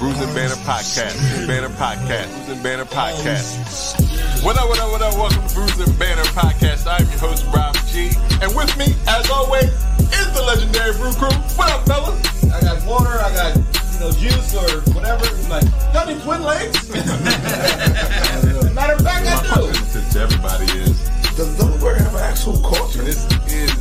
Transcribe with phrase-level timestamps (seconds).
[0.00, 1.12] Bruising Banter Podcast.
[1.20, 2.28] Bruising Banter Podcast.
[2.32, 4.42] Bruising Banter Podcast.
[4.42, 5.12] What up, what up, what up?
[5.14, 6.88] Welcome to Bruising Banter Podcast.
[6.88, 8.08] I'm your host, Rob G.
[8.40, 11.28] And with me, as always, is the legendary Brew Crew.
[11.60, 12.16] What up, fellas?
[12.48, 15.20] I got water, I got you know juice or whatever.
[15.36, 16.80] It's like, y'all need twin legs?
[18.72, 19.68] Matter of fact, I My do.
[19.68, 20.96] to, everybody is
[21.36, 23.02] Does Delaware have an actual culture?
[23.04, 23.76] this is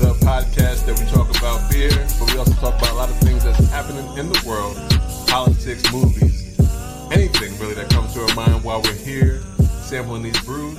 [0.00, 3.16] the podcast that we talk about beer, but we also talk about a lot of
[3.18, 4.74] things that's happening in the world,
[5.30, 6.58] politics, movies,
[7.12, 9.40] anything really that comes to our mind while we're here
[9.86, 10.78] sampling these brews.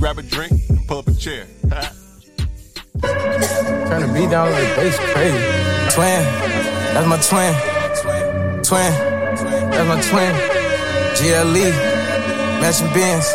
[0.00, 1.46] Grab a drink and pull up a chair.
[3.00, 5.38] Turn the beat down like bass crazy.
[5.94, 6.22] Twin,
[6.92, 7.54] that's my twin.
[8.66, 8.92] Twin,
[9.70, 10.34] that's my twin.
[11.14, 11.70] GLE,
[12.60, 13.30] matching bins.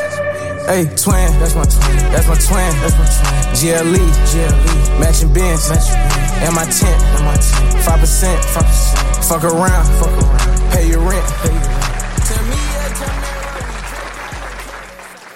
[0.67, 1.97] Hey, twin, that's my twin.
[2.11, 2.71] That's my twin.
[2.83, 3.43] That's my twin.
[3.59, 5.71] GLE, GLE, matching bins.
[5.71, 7.83] And my tent, and my tent.
[7.85, 9.12] Five percent, five percent.
[9.27, 10.71] Fuck around, fuck around.
[10.71, 11.93] Pay your rent, pay your rent.
[12.25, 13.23] Tell me, yeah, tell me.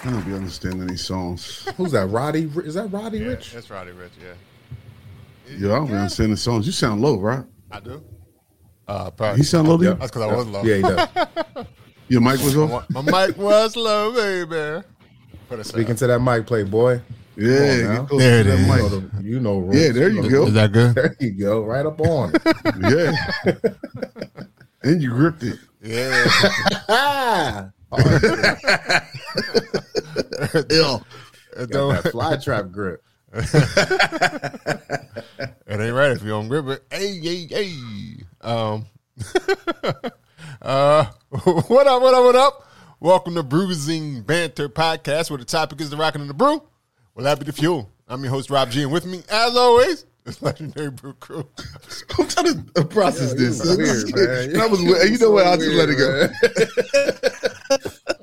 [0.04, 1.68] I don't be understanding these songs.
[1.78, 2.08] Who's that?
[2.08, 2.52] Roddy?
[2.58, 3.54] Is that Roddy Ricch?
[3.54, 4.34] That's Roddy Ricch, yeah.
[5.58, 6.66] Yo, I don't be understanding the songs.
[6.66, 7.46] You sound low, right?
[7.72, 8.04] I do.
[8.88, 9.38] Uh, probably.
[9.38, 9.94] He sound low Yeah.
[9.94, 10.64] That's because I was low.
[10.64, 11.66] Yeah, he does.
[12.10, 12.84] Your mic was low.
[12.90, 14.86] My mic was low, baby.
[15.64, 17.00] Speaking to that mic, Playboy.
[17.38, 18.08] Yeah, now.
[18.18, 18.68] There to it that is.
[18.68, 19.24] You know, mic.
[19.24, 19.76] you know rules.
[19.76, 20.48] Yeah, there you know go.
[20.48, 20.96] Is that good?
[20.96, 21.62] There you go.
[21.64, 22.34] Right up on.
[22.90, 23.12] Yeah.
[24.82, 25.60] and you gripped it.
[25.84, 26.26] Yeah.
[26.90, 27.70] ah,
[30.72, 31.06] Ill.
[31.56, 33.04] Got don't, that fly trap grip.
[33.34, 33.46] it
[35.70, 36.84] ain't right if you don't grip it.
[36.92, 37.74] Hey, hey, hey.
[38.42, 38.88] Um,
[40.62, 42.68] uh, what up, what up, what up?
[43.00, 46.64] Welcome to Bruising Banter Podcast, where the topic is the rocking and the brew.
[47.18, 47.90] Well, happy to fuel.
[48.08, 51.48] I'm your host, Rob G, and with me, as always, is legendary brew crew.
[52.20, 53.60] I'm trying to process Yeah, you this.
[53.66, 54.54] was weird, man.
[54.54, 55.10] That was weird.
[55.12, 55.48] You know what?
[55.48, 56.28] I'll just let it go.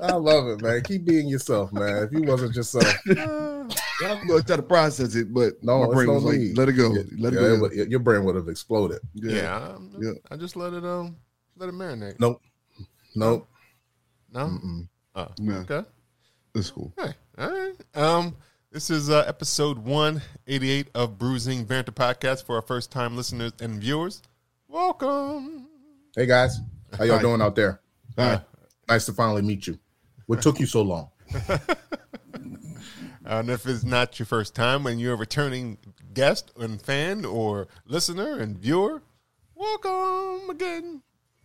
[0.04, 0.80] I love it, man.
[0.82, 2.04] Keep being yourself, man.
[2.04, 5.94] If you wasn't yourself, I'm going to try to process it, but no, my it's
[5.94, 6.56] brain no was like, need.
[6.56, 6.94] let it go.
[6.94, 7.64] Yeah, Let it yeah, go.
[7.64, 9.00] it your brain would have exploded.
[9.14, 10.12] Yeah, I'm- Yeah.
[10.30, 11.16] I just let it um
[11.56, 12.20] let it marinate.
[12.20, 12.40] Nope.
[13.16, 13.48] Nope.
[14.32, 14.58] No,
[15.16, 15.54] oh, No.
[15.68, 15.82] okay.
[16.54, 16.92] That's cool.
[16.98, 17.74] Hey, all right.
[17.94, 18.36] Um,
[18.74, 23.16] this is uh, episode one eighty eight of Bruising Banter Podcast for our first time
[23.16, 24.20] listeners and viewers.
[24.66, 25.68] Welcome.
[26.16, 26.58] Hey guys,
[26.98, 27.22] how y'all Hi.
[27.22, 27.80] doing out there?
[28.18, 28.40] Right.
[28.88, 29.78] Nice to finally meet you.
[30.26, 31.08] What took you so long?
[33.26, 35.78] And if it's not your first time and you're a returning
[36.12, 39.02] guest and fan or listener and viewer,
[39.54, 41.00] welcome again.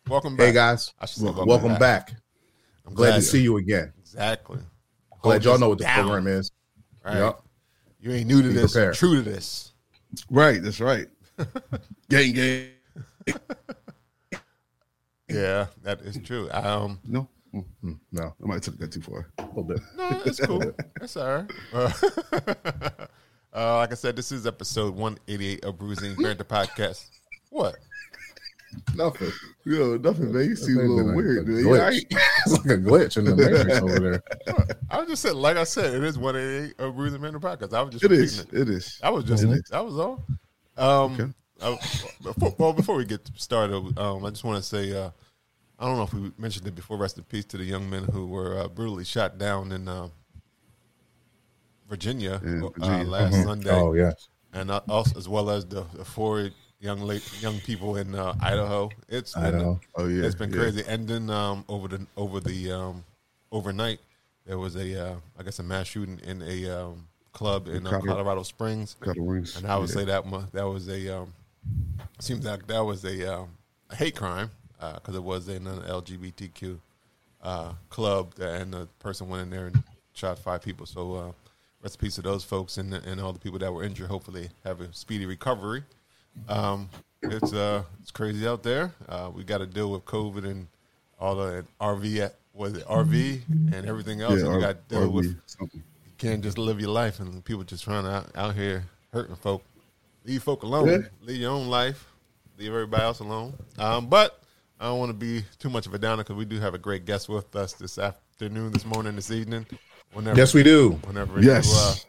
[0.06, 0.48] Welcome back.
[0.48, 2.12] Hey guys, Welcome back.
[2.86, 3.94] I'm Glad to see you again.
[3.98, 4.60] Exactly.
[5.22, 6.52] Glad y'all know what the down, program is.
[7.06, 7.18] Right.
[7.18, 7.42] Yep.
[8.02, 8.72] You ain't new to Be this.
[8.74, 8.96] prepared.
[8.96, 9.74] True to this.
[10.30, 10.62] Right.
[10.62, 11.08] That's right.
[12.10, 12.68] gang, gang.
[15.32, 16.50] Yeah, that is true.
[16.52, 17.28] Um, No.
[17.54, 19.28] Mm, Mm, No, I might have took that too far.
[19.38, 19.80] a little bit.
[19.96, 20.72] No, it's cool.
[21.00, 21.52] That's all right.
[23.52, 27.10] Uh, uh, like I said, this is episode 188 of Bruising Banter Podcast.
[27.50, 27.78] What?
[28.96, 29.32] Nothing.
[29.66, 30.46] Yo, nothing, man.
[30.46, 31.60] You seem a little weird, a man.
[31.60, 31.80] You glitch.
[31.80, 32.06] all right?
[32.46, 34.24] it's like a glitch in the matrix over there.
[34.90, 37.74] I was just said, like I said, it is 188 of Bruising Banter Podcast.
[37.74, 38.40] I was just It is.
[38.40, 38.48] it.
[38.54, 39.00] It is.
[39.02, 39.54] That was just It it.
[39.54, 39.64] is.
[39.72, 40.24] That was all.
[40.78, 41.32] Um, Okay.
[41.62, 41.76] uh,
[42.24, 45.10] before, well, before we get started, um, I just want to say, uh,
[45.78, 46.98] I don't know if we mentioned it before.
[46.98, 50.10] Rest in peace to the young men who were uh, brutally shot down in uh,
[51.90, 53.04] Virginia, In uh, Virginia.
[53.06, 53.72] last Sunday.
[53.72, 54.28] Oh yes.
[54.54, 58.36] and uh, also as well as the, the four young late, young people in uh,
[58.42, 58.90] Idaho.
[59.08, 59.80] It's been, Idaho.
[59.96, 60.26] Oh, yeah.
[60.26, 60.58] it's been yeah.
[60.58, 60.84] crazy.
[60.88, 63.04] And then um, over the over the um,
[63.52, 64.00] overnight,
[64.46, 67.90] there was a uh, I guess a mass shooting in a um, club in uh,
[67.90, 69.96] Colorado- Colorado Springs, Colorado Springs, and I would yeah.
[69.96, 71.34] say that that was a um,
[72.20, 73.50] seems like that was a, um,
[73.90, 74.52] a hate crime
[74.96, 76.80] because it was in an LGBTQ
[77.42, 80.86] uh, club, and the person went in there and shot five people.
[80.86, 81.32] So uh,
[81.82, 84.10] rest in peace to those folks and and all the people that were injured.
[84.10, 85.84] Hopefully, have a speedy recovery.
[86.48, 86.90] Um,
[87.22, 88.94] it's uh, it's crazy out there.
[89.08, 90.68] Uh, we got to deal with COVID and
[91.20, 93.42] all the RV was it RV
[93.74, 94.40] and everything else.
[94.40, 95.84] Yeah, and you got to deal RV, with something.
[96.06, 99.36] you can't just live your life and people just trying to out, out here hurting
[99.36, 99.64] folk.
[100.26, 100.88] Leave folk alone.
[100.88, 100.98] Yeah.
[101.22, 102.06] Leave your own life.
[102.58, 103.54] Leave everybody else alone.
[103.78, 104.42] Um, but
[104.80, 106.78] I don't want to be too much of a downer because we do have a
[106.78, 109.66] great guest with us this afternoon, this morning, this evening.
[110.14, 110.92] Whenever, Yes, we do.
[111.06, 111.68] Whenever Yes.
[111.68, 112.09] you, uh,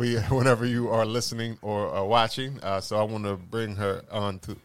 [0.00, 4.02] we, whenever you are listening or are watching, uh, so I want to bring her
[4.10, 4.56] on to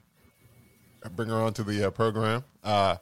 [1.16, 2.44] bring her on to the uh, program.
[2.64, 2.96] Uh,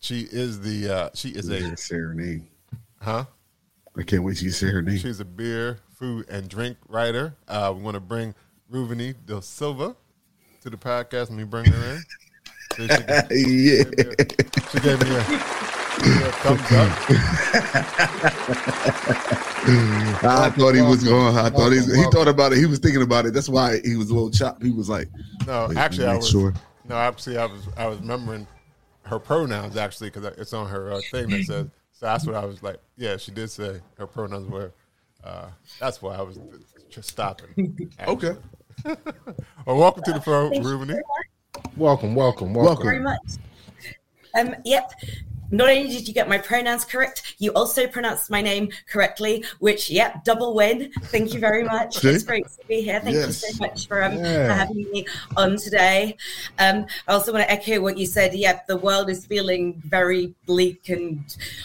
[0.00, 2.48] she is the uh, she is Yeah, a say her name.
[3.00, 3.24] huh.
[3.98, 4.98] I can't wait you say her name.
[4.98, 7.34] She's a beer, food, and drink writer.
[7.48, 8.34] Uh, we want to bring
[8.72, 9.94] Ruvani Del Silva
[10.62, 11.30] to the podcast.
[11.30, 12.02] Let me bring her in.
[12.76, 13.84] She can- yeah.
[14.70, 16.98] She gave me a, a thumbs up.
[20.22, 21.36] I thought he was going.
[21.36, 22.58] I thought he, he thought about it.
[22.58, 23.34] He was thinking about it.
[23.34, 24.62] That's why he was a little chopped.
[24.62, 25.08] He was like,
[25.46, 26.28] No, actually, I was.
[26.28, 26.54] sure.
[26.88, 27.68] No, actually, I was.
[27.76, 28.46] I was remembering
[29.04, 31.66] her pronouns actually because it's on her uh, thing that says.
[31.92, 32.76] So that's what I was like.
[32.96, 34.72] Yeah, she did say her pronouns were.
[35.24, 35.48] Uh,
[35.80, 36.38] that's why I was
[36.90, 37.90] just stopping.
[38.06, 38.36] okay,
[39.66, 40.98] Well, welcome to the pro, Ruvani.
[41.76, 42.54] Welcome, welcome, welcome.
[42.54, 42.86] Welcome.
[42.86, 43.18] very much.
[44.38, 44.92] Um, yep.
[45.50, 49.90] Not only did you get my pronouns correct, you also pronounced my name correctly, which,
[49.90, 50.90] yep, double win.
[51.04, 51.98] Thank you very much.
[51.98, 52.08] See?
[52.08, 53.00] It's great to be here.
[53.00, 53.42] Thank Yes.
[53.42, 54.48] you so much for, um, Yeah.
[54.48, 55.06] for having me
[55.36, 56.16] on today.
[56.58, 58.34] Um, I also want to echo what you said.
[58.34, 61.22] Yep, the world is feeling very bleak and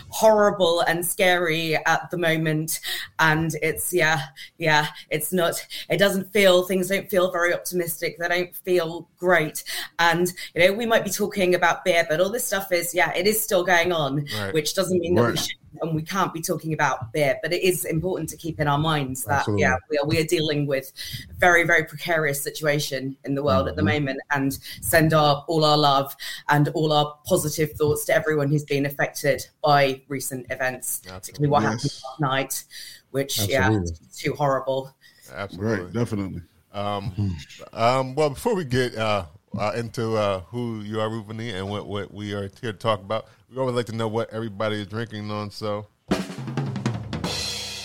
[0.09, 2.79] horrible and scary at the moment.
[3.19, 4.21] And it's, yeah,
[4.57, 8.17] yeah, it's not, it doesn't feel, things don't feel very optimistic.
[8.19, 9.63] They don't feel great.
[9.99, 13.13] And, you know, we might be talking about beer, but all this stuff is, yeah,
[13.13, 14.53] it is still going on, Right.
[14.53, 17.63] which doesn't mean that we should and we can't be talking about beer, but it
[17.63, 19.61] is important to keep in our minds that Absolutely.
[19.61, 20.91] yeah, we are we are dealing with
[21.29, 24.05] a very very precarious situation in the world at the mm-hmm.
[24.05, 26.15] moment, and send our all our love
[26.49, 31.63] and all our positive thoughts to everyone who's been affected by recent events, particularly what
[31.63, 32.63] happened last night,
[33.11, 33.87] which Absolutely.
[33.87, 34.93] yeah, too horrible.
[35.33, 35.85] Absolutely.
[35.85, 36.41] right, definitely.
[36.73, 37.37] Um,
[37.73, 39.25] um, well, before we get uh,
[39.57, 43.01] uh, into uh, who you are, Ruvani, and what, what we are here to talk
[43.01, 45.51] about, we always like to know what everybody is drinking on.
[45.51, 45.87] So,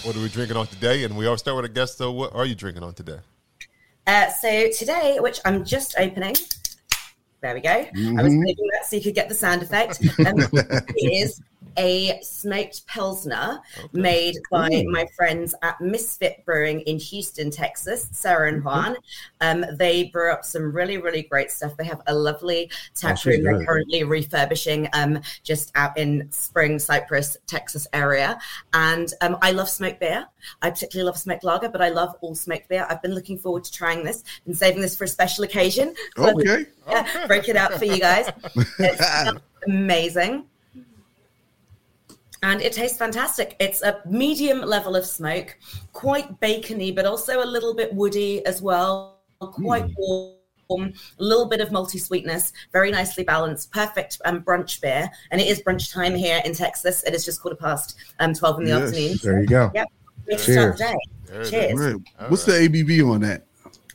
[0.05, 1.05] what are we drinking on today?
[1.05, 1.99] And we always start with a guest.
[1.99, 3.19] So, what are you drinking on today?
[4.07, 6.37] Uh, so today, which I'm just opening,
[7.41, 7.71] there we go.
[7.71, 8.45] I was Mhm.
[8.73, 10.01] that so you could get the sound effect.
[10.25, 10.39] Um,
[10.95, 11.41] it is
[11.77, 13.61] a smoked pilsner
[13.93, 18.97] made by my friends at Misfit Brewing in Houston, Texas, Sarah and Juan.
[19.41, 21.77] Um, they brew up some really, really great stuff.
[21.77, 27.37] They have a lovely tap room they're currently refurbishing um, just out in Spring, Cypress,
[27.47, 28.39] Texas area.
[28.73, 30.27] And um, I love smoked beer.
[30.63, 32.87] I particularly love smoked lager, but I love all smoked beer.
[32.89, 34.25] I've been looking forward to trying this.
[34.45, 35.95] Been saving this for a special occasion.
[36.17, 38.31] So Okay, yeah, break it out for you guys.
[38.79, 40.47] It's amazing.
[42.47, 43.57] And it tastes fantastic.
[43.59, 45.59] It's a medium level of smoke,
[45.93, 50.37] quite bacony, but also a little bit woody as well, quite warm,
[50.71, 55.11] a little bit of malty sweetness, very nicely balanced, perfect um, brunch beer.
[55.33, 57.03] And it is brunch time here in Texas.
[57.03, 58.83] It is just quarter past um, 12 in the Yes.
[58.91, 59.19] afternoon.
[59.25, 59.73] There you go.
[59.75, 59.87] Yep.
[60.29, 60.43] Cheers.
[60.45, 60.97] start the day.
[61.27, 61.81] There it Cheers.
[61.81, 61.95] right.
[62.21, 63.45] All What's the ABV on that?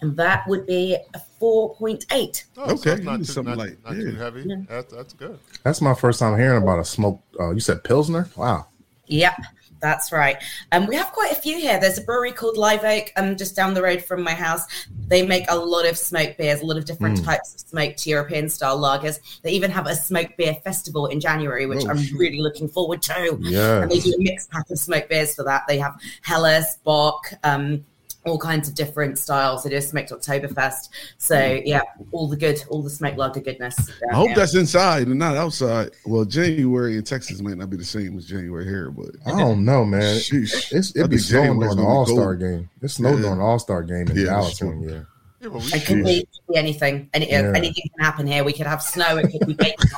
[0.01, 2.43] And that would be a 4.8.
[2.57, 4.03] Oh, Okay, it's not too, something not, like- not yeah.
[4.11, 4.43] too heavy.
[4.45, 4.55] Yeah.
[4.69, 5.39] That's, that's good.
[5.63, 7.23] That's my first time hearing about a smoked.
[7.39, 8.29] Uh, you said pilsner.
[8.35, 8.67] Wow.
[9.07, 9.33] Yep,
[9.81, 10.37] that's right.
[10.71, 11.77] And we have quite a few here.
[11.81, 14.65] There's a brewery called Live Oak, um, just down the road from my house.
[15.07, 17.25] They make a lot of smoked beers, a lot of different Mm.
[17.25, 19.19] types of smoked European style lagers.
[19.41, 22.17] They even have a smoked beer festival in January, which Oh, I'm shoot.
[22.17, 23.37] really looking forward to.
[23.41, 23.81] Yeah.
[23.81, 25.63] And they do a mixed pack of smoked beers for that.
[25.67, 27.83] They have Helles, Bock, um,
[28.25, 29.63] all kinds of different styles.
[29.63, 30.89] They do a smoked Oktoberfest.
[31.17, 31.81] So yeah,
[32.11, 33.77] all the good, all the smoked lager goodness.
[34.11, 34.35] I hope here.
[34.35, 35.91] that's inside and not outside.
[36.05, 39.65] Well, January in Texas might not be the same as January here, but I don't
[39.65, 40.17] know, man.
[40.17, 40.71] sheesh.
[40.71, 42.69] It's I it be snowing January's during the All Star game.
[42.81, 43.21] It snowed Yeah.
[43.23, 45.07] during the All Star game in Yeah, Dallas one year.
[45.41, 47.09] Yeah, but we It could be, anything.
[47.15, 47.51] Any, Yeah.
[47.55, 48.43] Anything can happen here.
[48.43, 49.17] We could have snow.
[49.17, 49.89] It could be bacon.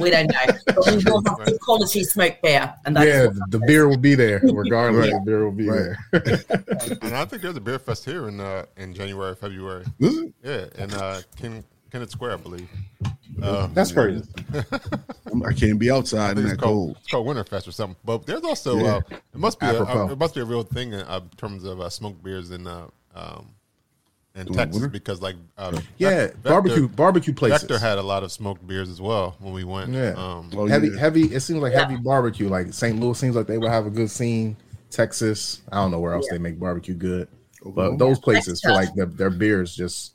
[0.00, 0.54] We don't know.
[0.66, 2.72] But we will have good quality smoked beer.
[2.84, 5.10] And that's Yeah, the, the beer will be there regardless.
[5.12, 5.24] Right.
[5.24, 5.96] The beer will be Right.
[6.12, 6.40] there.
[7.02, 9.84] and I think there's a beer fest here in uh, in January, February.
[9.98, 12.68] Yeah, in uh, Ken, Kennett Square, I believe.
[13.42, 14.24] Um, That's crazy.
[14.54, 16.96] I'm- can't be outside in think that it's called, cold.
[17.00, 17.96] it's called Winterfest or something.
[18.04, 18.96] But there's also Yeah.
[18.96, 20.10] uh, it must be a, Apropos.
[20.12, 22.88] it must be a real thing in uh, terms of uh, smoked beers in uh,
[23.14, 23.50] um,
[24.38, 24.88] in Doing Texas winter?
[24.88, 27.62] because like uh, Yeah, Vector- barbecue barbecue places.
[27.62, 29.90] Vector had a lot of smoked beers as well when we went.
[29.92, 30.14] Yeah.
[30.16, 30.98] Um, Oh, heavy, yeah.
[30.98, 31.22] heavy.
[31.34, 32.48] It seems like heavy barbecue.
[32.48, 32.98] Like St.
[33.00, 34.56] Louis seems like they would have a good scene.
[34.90, 37.28] Texas, I don't know where else they make barbecue good,
[37.62, 37.98] but Oklahoma?
[37.98, 40.14] those places feel like their, their beers just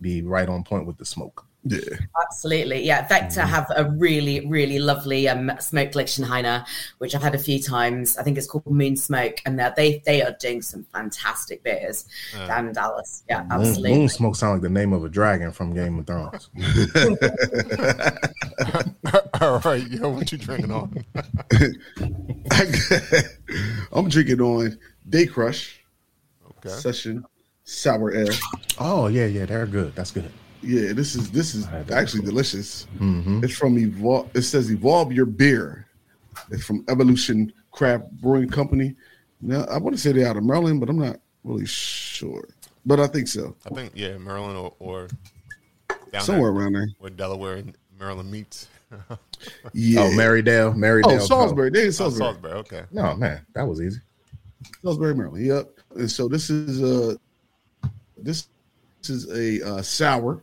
[0.00, 1.43] be right on point with the smoke.
[1.66, 1.78] Yeah.
[2.26, 2.84] Absolutely.
[2.84, 3.06] Yeah.
[3.08, 6.64] Vector have a really, really lovely um, smoked Lichtenhainer,
[6.98, 8.16] which I've had a few times.
[8.18, 9.38] I think it's called Moon Smoke.
[9.46, 12.04] And they're- they they are doing some fantastic beers
[12.36, 12.46] Yeah.
[12.46, 13.22] down in Dallas.
[13.28, 13.94] Yeah, Moon, absolutely.
[13.98, 16.50] Moon smoke sounds like the name of a dragon from Game of Thrones.
[19.40, 21.04] all right, yo, what you drinking on?
[23.92, 24.78] I'm drinking on
[25.08, 25.80] Day Crush
[26.58, 26.68] Okay.
[26.68, 27.24] Session
[27.64, 28.28] Sour Ale.
[28.78, 29.94] Oh yeah, yeah, they're good.
[29.94, 30.30] That's good.
[30.64, 32.32] Yeah, this is this is I had that actually before.
[32.32, 32.84] delicious.
[32.98, 34.30] hmm It's from Evolve.
[34.34, 35.86] It says Evolve Your Beer.
[36.50, 38.94] It's from Evolution Craft Brewing Company.
[39.40, 42.48] Now I want to say they're out of Maryland, but I'm not really sure.
[42.86, 43.54] But I think so.
[43.70, 45.08] I think yeah, Maryland or, or
[46.12, 46.88] down Somewhere there around there.
[46.98, 48.68] where Delaware and Maryland meets.
[49.74, 50.00] Yeah.
[50.04, 51.16] Oh, Marydale, Marydale.
[51.20, 51.68] Oh, Salisbury.
[51.70, 52.26] They in Oh, Salisbury.
[52.26, 52.52] Salisbury.
[52.52, 52.82] Okay.
[52.92, 54.00] No, man, that was easy.
[54.80, 55.44] Salisbury, Maryland.
[55.44, 55.70] Yep.
[55.96, 57.14] And so this is uh
[58.16, 58.48] this
[59.02, 60.40] is a uh, sour,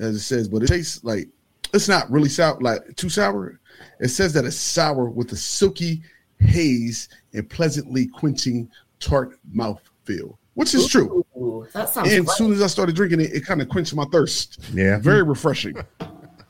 [0.00, 1.28] as it says, but it tastes like
[1.72, 3.60] it's not really sour, like too sour.
[4.00, 6.02] It says that it's sour with a silky
[6.40, 11.24] haze and pleasantly quenching tart mouth feel, which is true.
[11.36, 13.94] Ooh, that sounds And as soon as I started drinking it, it kind of quenched
[13.94, 14.58] my thirst.
[14.74, 15.76] Yeah, Very refreshing.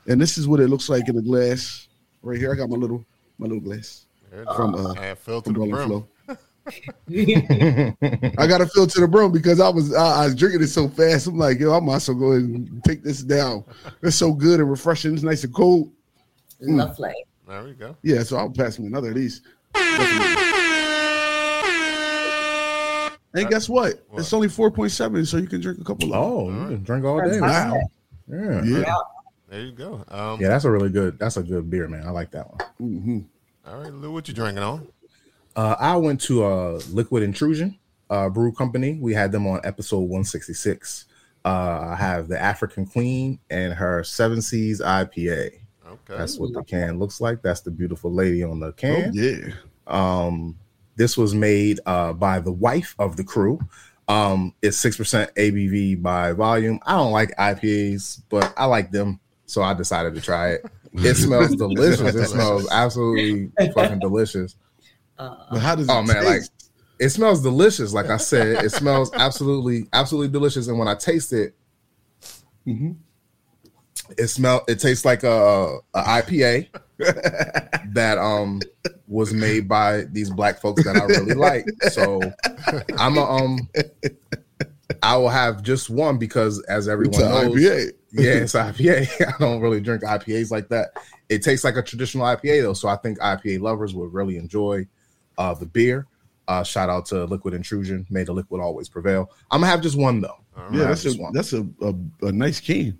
[0.07, 1.87] and this is what it looks like in a glass
[2.21, 2.51] right here.
[2.51, 3.05] I got my little
[3.37, 4.55] my little glass There it is.
[4.55, 5.87] from uh I filled to from the brim.
[5.87, 6.07] Flow.
[6.67, 10.67] I got to fill to the brim because I was I, I was drinking it
[10.67, 11.27] so fast.
[11.27, 13.63] I'm like, yo, I might as well go ahead and take this down.
[14.01, 15.13] It's so good and refreshing.
[15.13, 15.91] It's nice and cold.
[16.59, 17.13] Lovely.
[17.47, 17.97] There we go.
[18.03, 19.41] Yeah, so I'll pass me another of these.
[23.33, 24.05] And guess what?
[24.13, 27.21] It's only 4.7, so you can drink a couple of Oh, you can drink all
[27.21, 27.39] day.
[27.39, 27.79] Wow.
[28.27, 28.61] Yeah.
[28.63, 28.79] Yeah.
[28.79, 28.95] Yeah.
[29.49, 30.03] There you go.
[30.09, 31.17] Um, Yeah, that's a really good.
[31.17, 32.05] That's a good beer, man.
[32.05, 32.59] I like that one.
[32.77, 33.19] hmm
[33.65, 34.87] All right, Lou, what you drinking on?
[35.55, 37.77] Uh, I went to uh, Liquid Intrusion
[38.09, 38.97] uh, Brew Company.
[39.01, 41.05] We had them on episode 166.
[41.43, 41.47] Uh,
[41.91, 45.53] I have the African Queen and her Seven Seas IPA.
[45.85, 46.17] Okay.
[46.17, 47.41] That's what the can looks like.
[47.41, 49.11] That's the beautiful lady on the Oh, can.
[49.13, 49.51] yeah.
[49.87, 50.57] Um,
[50.95, 53.59] this was made uh, by the wife of the crew.
[54.07, 56.79] Um, it's six percent ABV by volume.
[56.85, 60.65] I don't like IPAs, but I like them, so I decided to try it.
[60.93, 62.15] It smells delicious.
[62.15, 64.55] It smells absolutely fucking delicious.
[65.51, 66.41] But how does it Oh man, like
[66.99, 67.93] it smells delicious.
[67.93, 70.67] Like I said, it smells absolutely, absolutely delicious.
[70.67, 71.55] And when I taste it,
[72.67, 72.95] Mhm.
[74.17, 74.63] it smell.
[74.67, 76.67] It tastes like a, a IPA
[77.93, 78.61] that um
[79.07, 81.65] was made by these black folks that I really like.
[81.91, 82.21] So
[82.97, 83.59] I'm a um.
[85.03, 87.91] I will have just one because, as everyone knows, IPA.
[88.11, 89.07] yeah, it's IPA.
[89.35, 90.91] I don't really drink IPAs like that.
[91.29, 94.85] It tastes like a traditional IPA though, so I think IPA lovers would really enjoy
[95.37, 96.07] uh, the beer.
[96.47, 98.05] Uh, shout out to Liquid Intrusion.
[98.09, 99.31] May the liquid always prevail.
[99.51, 100.37] I'm gonna have just one though.
[100.55, 101.31] I'm Yeah, that's a, one.
[101.33, 102.97] that's a, a, a nice can.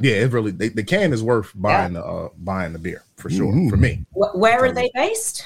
[0.00, 0.14] yeah.
[0.16, 3.52] It really they, the can is worth buying the uh, buying the beer for sure
[3.52, 3.68] Mhm.
[3.70, 4.04] for me.
[4.12, 5.44] Where are they based?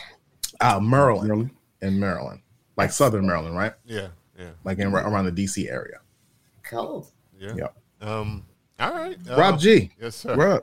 [0.61, 1.51] Uh, Maryland Maryland.
[1.83, 2.41] in Maryland,
[2.77, 3.73] like Southern Maryland, right?
[3.85, 5.99] Yeah, yeah, Like in around the DC area.
[6.63, 7.09] Cool.
[7.41, 7.55] yeah.
[7.57, 7.69] Yeah.
[8.01, 8.45] Um.
[8.79, 9.17] All right.
[9.29, 10.37] Uh, Rob G, Yes, sir.
[10.37, 10.61] Right.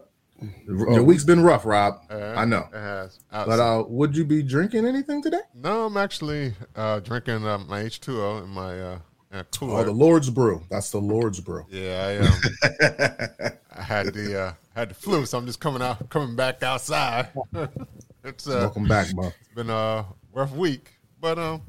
[0.67, 2.01] Your week's been rough, Rob.
[2.09, 2.67] Uh, I know.
[2.73, 3.19] It has.
[3.31, 5.41] Uh, But uh, would you be drinking anything today?
[5.53, 8.99] no, I'm actually uh, drinking uh, my H2O in my uh,
[9.57, 9.81] cooler.
[9.81, 10.63] Oh, the Lord's Brew.
[10.69, 11.65] That's the Lord's Brew.
[11.69, 16.09] Yeah, I um, I had the uh, had the flu, so I'm just coming out,
[16.09, 17.29] coming back outside.
[18.23, 19.27] it's uh, Welcome back, bro.
[19.27, 21.61] It's been a rough week, but um,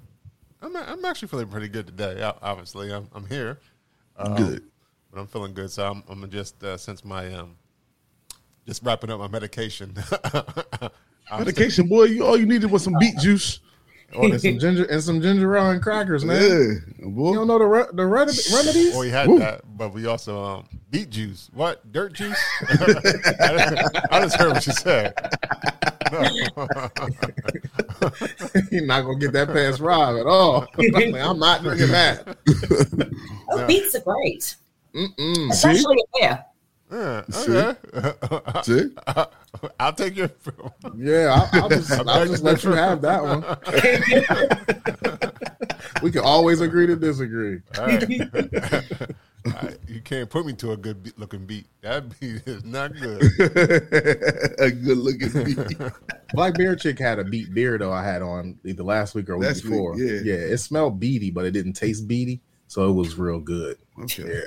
[0.62, 2.22] I'm I'm actually feeling pretty good today.
[2.42, 3.58] Obviously, I'm I'm here,
[4.16, 4.62] um, Good.
[5.12, 5.70] but I'm feeling good.
[5.70, 7.56] So I'm I'm just uh, since my um,
[8.66, 9.94] just wrapping up my medication.
[11.30, 12.04] I'm Medication, boy.
[12.04, 13.60] You all you needed was some beet juice.
[14.14, 16.40] Oh, and some ginger and some ginger ale and crackers, man.
[16.40, 18.92] Yeah, You don't know the re- the remedy- remedies?
[18.92, 19.40] Well, we had Woo.
[19.40, 21.50] that, but we also um, beet juice.
[21.52, 22.38] What dirt juice?
[22.70, 25.12] I just heard what you said.
[28.70, 30.66] You're not gonna get that past Rob at all.
[30.78, 32.36] Like, I'm not drinking that.
[33.50, 33.66] Oh, Yeah.
[33.66, 34.54] beets are great,
[34.94, 35.50] Mm-mm.
[35.50, 36.30] especially here.
[36.30, 36.42] Yeah,
[36.90, 37.52] See?
[37.52, 38.62] okay.
[38.62, 38.90] See?
[39.80, 40.30] I'll take your.
[40.96, 43.44] Yeah, I'll, I'll just, I'll just let you have that one.
[46.02, 47.60] We can always agree to disagree.
[47.78, 48.02] All right.
[49.46, 51.66] I- you can't put me to a good be- looking beat.
[51.80, 53.22] That beat is not good.
[54.58, 55.78] a good looking beat.
[56.34, 57.92] Black Bear Chick had a beat beer though.
[57.92, 59.96] I had on either last week or week Last week, before.
[59.98, 60.20] yeah.
[60.24, 63.78] yeah, it smelled beady, but it didn't taste beady, so it was real good.
[64.02, 64.42] Okay.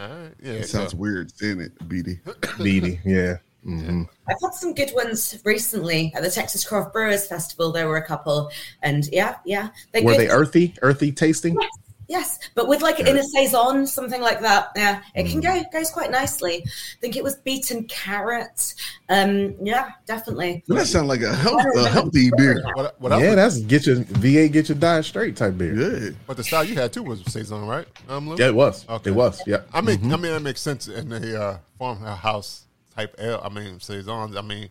[0.00, 0.32] All right.
[0.42, 0.52] Yeah.
[0.54, 2.20] That so- sounds weird saying it, beady.
[2.58, 3.36] Beady, yeah.
[3.64, 7.72] hmm I've had some good ones recently at the Texas Craft Brewers Festival.
[7.72, 8.50] There were a couple,
[8.82, 10.20] and yeah, yeah, they're Were good.
[10.20, 11.56] they earthy, earthy tasting?
[11.60, 11.70] Yes,
[12.10, 14.72] yes, but with like in a saison, something like that.
[14.76, 16.56] Yeah, it can go goes quite nicely.
[16.66, 18.74] I think it was beaten carrot.
[19.08, 20.62] Um, yeah, definitely.
[20.68, 22.62] That sounds like a, health, a healthy beer.
[22.74, 25.74] What, what Yeah, was- that's get your VA, get your diet straight type beer.
[25.74, 26.10] Yeah.
[26.26, 27.86] but the style you had too was saison, right?
[28.08, 28.36] Um, Lou?
[28.36, 28.86] Yeah, it was.
[28.88, 29.10] Okay.
[29.10, 29.40] It was.
[29.46, 29.62] Yeah.
[29.72, 32.64] I mean, I mean that makes sense in the uh, farmhouse
[32.94, 33.40] type ale.
[33.42, 34.36] I mean saisons.
[34.36, 34.68] I mean,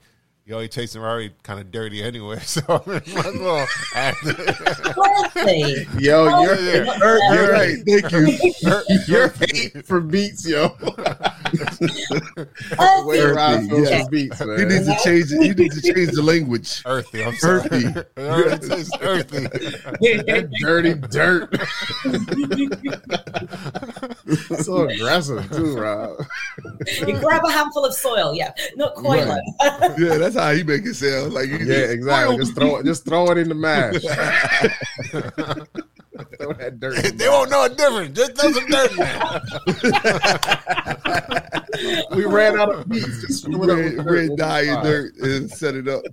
[0.50, 4.16] you already tasting already kind of dirty anyway, so I mean, might as well add
[4.24, 5.88] Healthy.
[6.00, 6.98] Yo, Oh, you're, yeah.
[6.98, 7.78] you're, You're you're right.
[7.86, 9.02] Thank you.
[9.08, 10.70] You're hate for beats, yo.
[13.06, 14.08] Way Rod Earthy, Phillips yeah.
[14.10, 14.58] beats, man.
[14.60, 15.30] He needs to change.
[15.30, 16.82] He needs to change the language.
[16.86, 17.24] Earthy.
[17.24, 17.60] I'm sorry.
[18.18, 18.74] Earthy.
[18.74, 19.42] it's earthy.
[19.48, 21.50] That dirty dirt.
[24.64, 26.18] so aggressive too, Rob.
[27.08, 28.34] you grab a handful of soil.
[28.34, 29.28] Yeah, not quite Right.
[29.28, 30.00] like that.
[30.00, 31.34] Yeah, that's how he make it sound.
[31.34, 32.38] Like you Yeah, exactly.
[32.38, 32.86] Just throw it.
[32.86, 34.02] Just throw it in the mash.
[36.38, 36.98] throw that dirt.
[37.06, 38.18] in they the won't know a difference.
[38.18, 38.98] Just throw some dirt in
[42.16, 43.22] we ran out of beats.
[43.22, 45.88] Just fill it up with red, red We'll be dye and dirt and set it
[45.88, 46.04] up.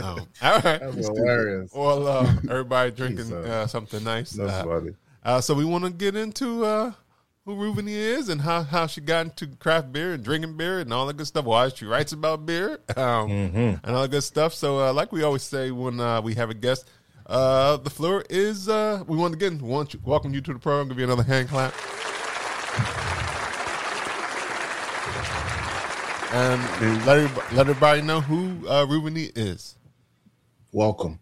[0.00, 0.80] Oh, all right.
[0.80, 1.70] That's hilarious.
[1.74, 4.30] Well, uh, everybody drinking uh, uh, something nice.
[4.32, 4.94] That's Uh, funny.
[5.24, 6.92] Uh, so we want to get into uh,
[7.44, 10.92] who Ruvani is and how, how she got into craft beer and drinking beer and
[10.92, 11.44] all that good stuff.
[11.44, 14.54] Why she writes about beer um, and all that good stuff.
[14.54, 16.88] So, uh, like we always say when uh, we have a guest,
[17.26, 18.68] uh, the floor is.
[18.68, 20.88] Uh, we want to again want you, welcome you to the program.
[20.88, 21.74] Give you another hand clap.
[26.34, 26.62] And
[27.04, 29.76] let everybody, let everybody know who uh, Ruvani is.
[30.72, 31.18] Welcome.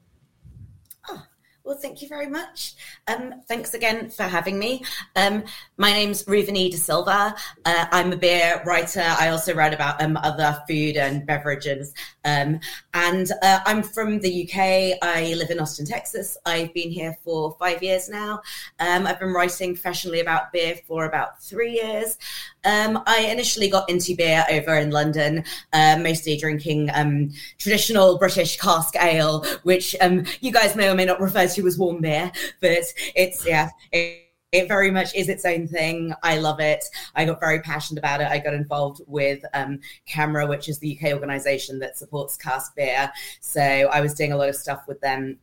[1.70, 2.74] Well, thank you very much.
[3.06, 4.82] Um, thanks again for having me.
[5.14, 5.44] Um,
[5.76, 7.32] my name's Ruvani De Silva.
[7.64, 9.04] Uh, I'm a beer writer.
[9.06, 11.94] I also write about um, other food and beverages.
[12.24, 12.58] Um,
[12.92, 14.98] and uh, I'm from the UK.
[15.00, 16.36] I live in Austin, Texas.
[16.44, 18.42] I've been here for five years now.
[18.80, 22.18] Um, I've been writing professionally about beer for about three years.
[22.64, 28.58] Um, I initially got into beer over in London, uh, mostly drinking um, traditional British
[28.58, 32.30] cask ale, which um, you guys may or may not refer to as warm beer,
[32.60, 32.70] but
[33.14, 33.70] it's yeah.
[33.92, 36.12] It, it very much is its own thing.
[36.22, 36.84] I love it.
[37.14, 38.26] I got very passionate about it.
[38.26, 43.12] I got involved with um, CAMRA, which is the UK organization that supports cask beer.
[43.40, 45.38] So I was doing a lot of stuff with them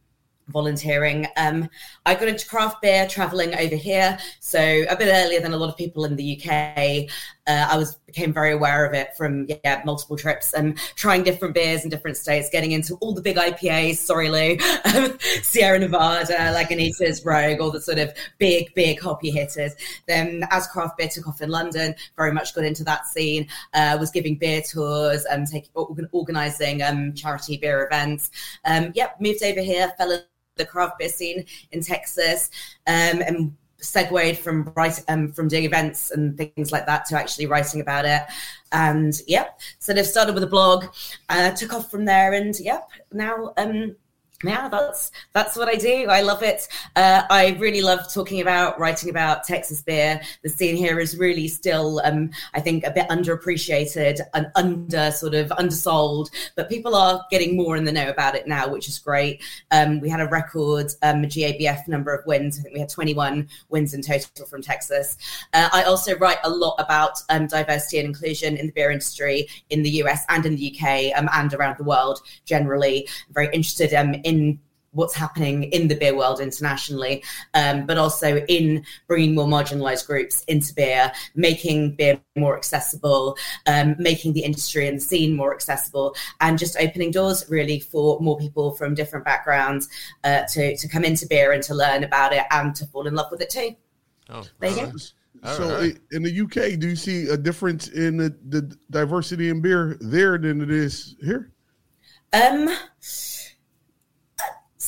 [0.50, 1.28] volunteering.
[1.38, 1.70] Um,
[2.06, 5.70] I got into craft beer traveling over here, so a bit earlier than a lot
[5.70, 7.10] of people in the UK.
[7.48, 11.54] Uh, I was became very aware of it from yeah multiple trips and trying different
[11.54, 13.98] beers in different states, getting into all the big IPAs.
[13.98, 14.58] Sorry, Lou,
[15.42, 19.74] Sierra Nevada, Lagunitas, Rogue, all the sort of big big hoppy hitters.
[20.08, 23.48] Then as craft beer took off in London, very much got into that scene.
[23.74, 25.72] Uh, was giving beer tours, and taking
[26.12, 28.30] organizing um, charity beer events.
[28.66, 30.22] Um, yep, moved over here, fell in
[30.58, 32.50] the craft beer scene in Texas,
[32.88, 37.46] um, and segued from writing um, from doing events and things like that to actually
[37.46, 38.22] writing about it.
[38.72, 40.86] And yep, sort of started with a blog,
[41.30, 43.96] uh, took off from there, and yep, now um,
[44.44, 46.06] yeah, that's that's what I do.
[46.10, 46.68] I love it.
[46.96, 50.22] Uh, I really love talking about writing about Texas beer.
[50.44, 55.34] The scene here is really still, um, I think, a bit underappreciated and under sort
[55.34, 59.00] of undersold, but people are getting more in the know about it now, which is
[59.00, 59.42] great.
[59.72, 62.60] Um, we had a record um, GABF number of wins.
[62.60, 65.18] I think we had 21 wins in total from Texas.
[65.54, 69.48] Uh, I also write a lot about um, diversity and inclusion in the beer industry
[69.72, 73.08] in the US and in the UK um, and around the world generally.
[73.30, 74.60] I'm very interested um, in
[74.92, 80.44] what's happening in the beer world internationally, um, but also in bringing more marginalized groups
[80.46, 83.38] into beer, making beer more accessible,
[83.68, 88.20] um, making the industry and the scene more accessible, and just opening doors really for
[88.22, 89.88] more people from different backgrounds
[90.24, 93.14] uh, to, to come into beer and to learn about it and to fall in
[93.14, 93.76] love with it too.
[94.30, 94.92] Oh, There you go.
[94.98, 95.94] So All right.
[95.96, 99.96] i- in the UK, do you see a difference in the, the diversity in beer
[100.02, 101.52] there than it is here?
[102.34, 102.70] Um,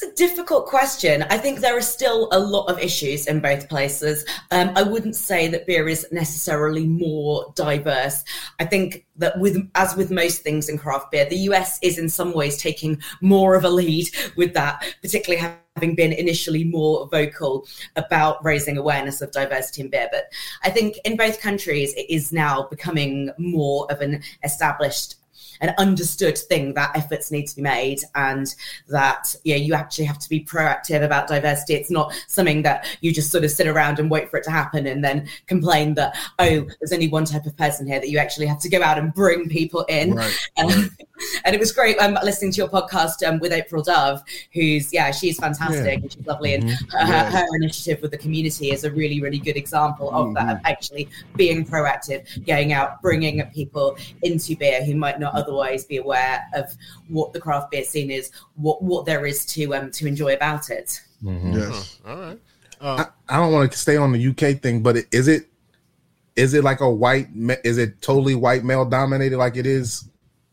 [0.02, 1.24] it's a difficult question.
[1.24, 4.24] I think there are still a lot of issues in both places.
[4.52, 8.24] Um, I wouldn't say that beer is necessarily more diverse.
[8.60, 12.08] I think that with as with most things in craft beer, the US is in
[12.08, 14.08] some ways taking more of a lead
[14.38, 20.08] with that, particularly having been initially more vocal about raising awareness of diversity in beer.
[20.12, 20.32] But
[20.64, 25.16] I think in both countries, it is now becoming more of an established
[25.62, 28.56] an understood thing that efforts need to be made and
[28.88, 33.14] that yeah you actually have to be proactive about diversity it's not something that you
[33.14, 36.16] just sort of sit around and wait for it to happen and then complain that
[36.40, 38.98] oh there's only one type of person here that you actually have to go out
[38.98, 40.50] and bring people in Right.
[40.58, 40.90] um,
[41.46, 44.22] and it was great um, listening to your podcast um, with April Dove,
[44.54, 47.32] who's yeah, she's fantastic and she's lovely, and her, Yeah.
[47.32, 51.10] her initiative with the community is a really really good example of that, of actually
[51.36, 56.66] being proactive, going out, bringing people into beer who might not otherwise be aware of
[57.08, 60.70] what the craft beer scene is, what what there is to um to enjoy about
[60.70, 61.02] it.
[61.22, 62.00] Yes.
[62.08, 62.40] All right.
[62.82, 65.48] I, I don't want to stay on the UK thing, but is it
[66.36, 67.28] is it like a white?
[67.66, 70.08] Is it totally white male dominated like it is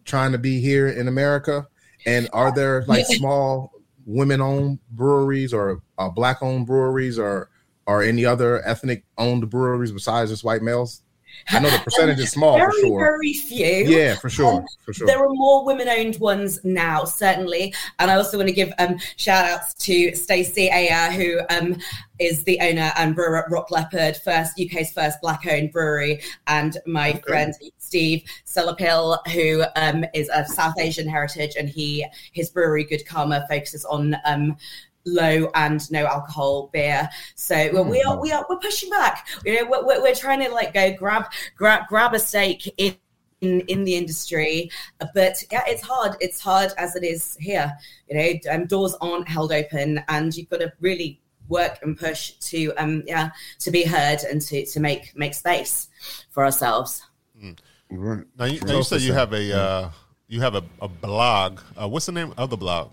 [0.07, 1.67] trying to be here in America?
[2.07, 3.73] And are there like small
[4.07, 7.51] women owned breweries or uh, black owned breweries or
[7.87, 11.03] or any other ethnic owned breweries besides just white males?
[11.51, 13.01] I know the percentage is small very, for sure.
[13.01, 13.67] very few.
[13.67, 15.07] Yeah, for sure, Um, for sure.
[15.07, 19.75] There are more women-owned ones now, certainly, and I also want to give um, shout-outs
[19.85, 21.77] to Stacey Ayer, who um,
[22.19, 27.13] is the owner and brewer at Rock Leopard, first UK's first black-owned brewery, and my
[27.27, 27.55] friend
[27.87, 33.47] Steve Selapil, who um, is of South Asian heritage, and he his brewery Good Karma
[33.49, 34.57] focuses on um,
[35.05, 37.09] low and no alcohol beer.
[37.37, 39.29] So well, we are we are we're pushing back.
[39.45, 42.97] You know, we're, we're, trying to like go grab grab grab a stake in.
[43.43, 44.71] In, in the industry,
[45.13, 46.17] but yeah, it's hard.
[46.21, 47.71] It's hard as it is here.
[48.09, 52.31] You know, um, doors aren't held open, and you've got to really work and push
[52.31, 55.89] to um yeah to be heard and to to make make space
[56.31, 57.03] for ourselves.
[57.91, 58.25] Right.
[58.39, 59.91] Now you, now you said you have a uh,
[60.29, 61.61] you have a, a blog.
[61.81, 62.91] Uh, what's the name of the blog?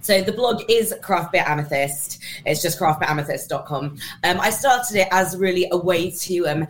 [0.00, 2.22] So the blog is Craft Beer Amethyst.
[2.44, 3.96] It's just craftbeeramethyst.com.
[4.24, 6.66] Um, I started it as really a way to um,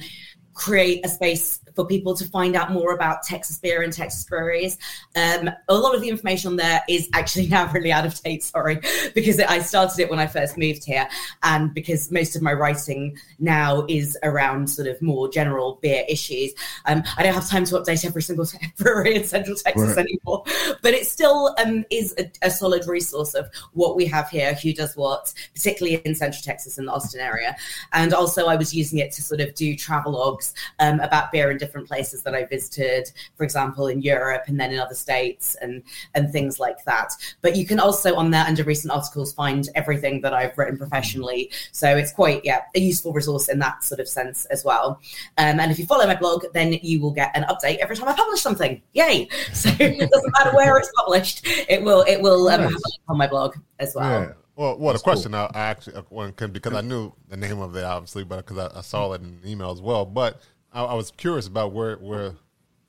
[0.55, 4.79] create a space for people to find out more about Texas beer and Texas breweries.
[5.15, 8.43] Um, a lot of the information on there is actually now really out of date,
[8.43, 8.81] sorry,
[9.15, 11.09] because I started it when I first moved here.
[11.45, 16.53] And because most of my writing now is around sort of more general beer issues.
[16.87, 19.99] Um, I don't have time to update every single brewery in Central Texas Right.
[19.99, 20.43] anymore,
[20.83, 24.73] but it still um, is a, a solid resource of what we have here, who
[24.73, 27.57] does what, particularly in Central Texas and the Austin area.
[27.93, 31.57] And also, I was using it to sort of do travelogues um, about beer in
[31.57, 35.83] different places that I visited, for example, in Europe and then in other states and
[36.15, 37.13] and things like that.
[37.41, 41.51] But you can also on there under recent articles find everything that I've written professionally.
[41.73, 45.01] So it's quite yeah a useful resource in that sort of sense as well.
[45.37, 48.09] Um, and if you follow my blog, then you will get an update every time
[48.09, 48.83] I publish something.
[48.93, 49.29] Yay!
[49.59, 53.03] So it doesn't matter where it's published, it will it will um, have a link
[53.09, 54.23] on my blog as well.
[54.23, 54.33] Yeah.
[54.59, 55.13] Well, well, the That's cool.
[55.13, 58.25] question I, I actually uh, one can because I knew the name of it obviously,
[58.25, 60.05] but because I, I saw it in email as well.
[60.05, 60.41] But
[60.73, 62.33] I, I was curious about where where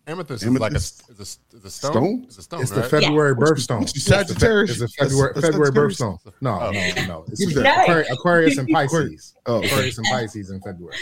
[0.08, 1.92] amethyst, is like a is a, is a stone.
[1.92, 2.24] Stone?
[2.28, 2.90] It's a stone, It's the right?
[2.90, 3.80] February What's- birthstone.
[3.80, 4.82] what's the Sagittarius?
[4.82, 6.18] It's a February That's- that's February birthstone.
[6.42, 6.72] No, Oh.
[6.72, 7.26] no, no.
[7.28, 7.58] It's Who's?
[7.58, 9.36] Aquarius, Aquarius and Pisces.
[9.46, 9.64] Oh.
[9.64, 10.96] Aquarius and Pisces in February.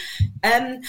[0.43, 0.81] Um,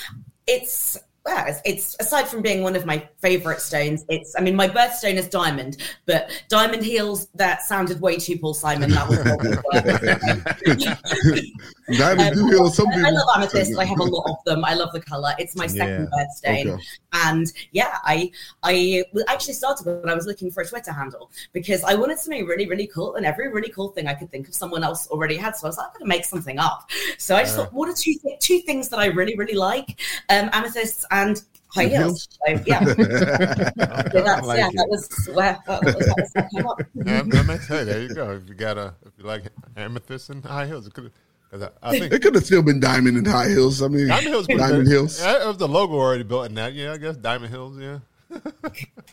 [0.47, 4.05] it's well, it's, it's aside from being one of my favorite stones.
[4.09, 8.55] It's I mean, my birthstone is diamond, but diamond heels that sounded way too Paul
[8.55, 8.91] Simon.
[8.91, 9.19] That was.
[11.97, 13.07] Diamond do heal some Um, I- people.
[13.07, 13.79] I love amethyst.
[13.79, 14.65] I have a lot of them.
[14.65, 15.33] I love the color.
[15.39, 16.25] It's my second Yeah.
[16.25, 16.83] birthstone, Okay.
[17.13, 18.31] and yeah, I
[18.63, 22.45] I actually started when I was looking for a Twitter handle because I wanted something
[22.47, 25.37] really really cool, and every really cool thing I could think of someone else already
[25.37, 25.57] had.
[25.57, 26.91] So I was like, I'm going to make something up.
[27.19, 30.01] So I just thought, what are two th- two things that I really really like?
[30.29, 31.41] Um, amethysts and
[31.75, 32.29] high And heels.
[32.47, 34.77] So yeah, so that's like yeah, it.
[34.77, 36.81] that was where that was, that was that came up.
[36.95, 38.31] Yeah, that makes, hey, there you go.
[38.33, 39.45] If you got a if you like
[39.77, 41.13] amethyst and high heels, it could.
[41.51, 43.81] Cause I, I think It could have still been diamond and high Hills.
[43.83, 44.47] I mean, Diamond Hills.
[44.47, 45.21] could've Diamond been- Hills.
[45.21, 46.75] Yeah, it was the logo already built in that.
[46.75, 47.79] Yeah, I guess Diamond Hills.
[47.79, 47.99] Yeah,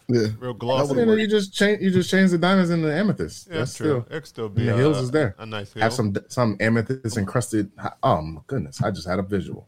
[0.08, 0.28] Yeah.
[0.40, 0.94] real I glossy.
[0.96, 3.48] mean, you just change you just change the diamonds into amethyst.
[3.50, 4.04] yeah, That's true.
[4.08, 5.34] still It still be the a, hills is there.
[5.38, 5.82] A nice hill.
[5.84, 7.72] have some some amethyst encrusted.
[8.04, 8.82] Oh my goodness!
[8.84, 9.68] I just had a visual.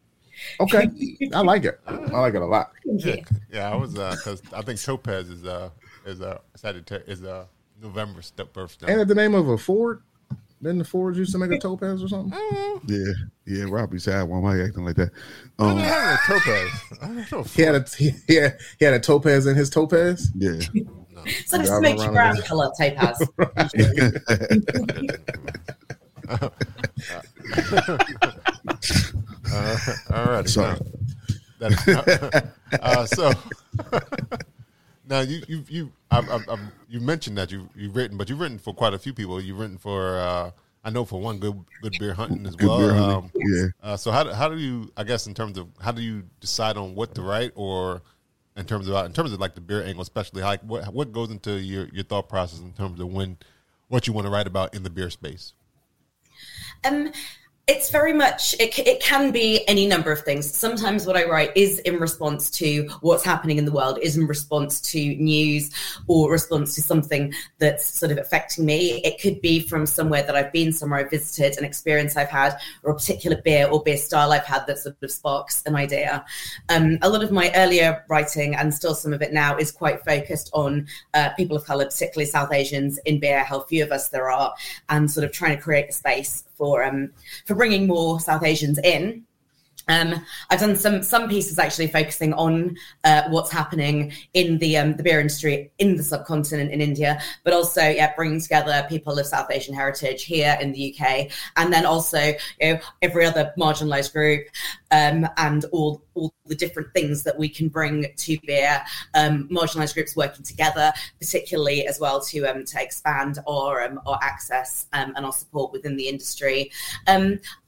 [0.60, 0.90] Okay,
[1.34, 1.80] I like it.
[1.88, 2.72] I like it a lot.
[2.86, 3.16] Yeah,
[3.52, 5.70] yeah, I was uh, because I think Topaz is uh
[6.06, 7.48] is uh, a Sagittarius is a
[7.82, 8.90] November step birthstone.
[8.90, 10.02] Ain't it the name of a Ford?
[10.62, 12.38] Didn't the Ford used to make a topaz or something?
[12.88, 13.12] Yeah.
[13.46, 13.66] Yeah.
[13.70, 15.12] Robbie said, why am I acting like that?
[15.60, 16.72] I Um, don't know, Topaz.
[17.02, 17.48] I don't.
[17.50, 20.32] He had a he had, he had a topaz in his topaz.
[20.36, 20.60] yeah.
[21.46, 23.22] Sort of Driving smokey around brown in color topaz.
[30.12, 30.48] All right.
[30.50, 30.80] Sorry.
[31.60, 33.32] That, uh, so
[35.10, 38.40] now you you you I've, I've, I've, you mentioned that you you've written, but you've
[38.40, 39.42] written for quite a few people.
[39.42, 40.52] You've written for uh,
[40.84, 42.80] I know for one good good beer hunting as Good well.
[42.80, 43.68] beer hunting, Um, yeah.
[43.84, 46.24] Uh, so how do, how do you I guess in terms of how do you
[46.40, 48.02] decide on what to write or
[48.56, 51.30] in terms of in terms of like the beer angle, especially like what what goes
[51.30, 53.38] into your your thought process in terms of when
[53.90, 55.54] what you want to write about in the beer space?
[56.86, 57.12] Um,
[57.68, 60.50] it's very much it, it can be any number of things.
[60.50, 64.26] Sometimes what i write is in response to what's happening in the world is in
[64.26, 65.70] response to news
[66.08, 69.02] or response to something that's sort of affecting me.
[69.04, 72.58] It could be from somewhere that i've been somewhere i've visited an experience i've had
[72.84, 76.24] or a particular beer or beer style i've had that sort of sparks an idea.
[76.70, 80.06] Um, a lot of my earlier writing and still some of it now is quite
[80.06, 84.08] focused on uh, people of color particularly south asians in beer how few of us
[84.08, 84.54] there are
[84.88, 87.12] and sort of trying to create a space for um,
[87.46, 89.24] for bringing more South Asians in.
[89.88, 94.96] Um, I've done some some pieces actually focusing on uh, what's happening in the um,
[94.96, 99.26] the beer industry in the subcontinent in India, but also yeah, bringing together people of
[99.26, 104.14] South Asian heritage here in the UK, and then also you know every other marginalised
[104.14, 104.48] group
[104.92, 108.82] um, and all all the different things that we can bring to beer,
[109.14, 114.20] um, marginalised groups working together, particularly as well to um, to expand our um, our
[114.22, 116.72] access um, and our support within the industry.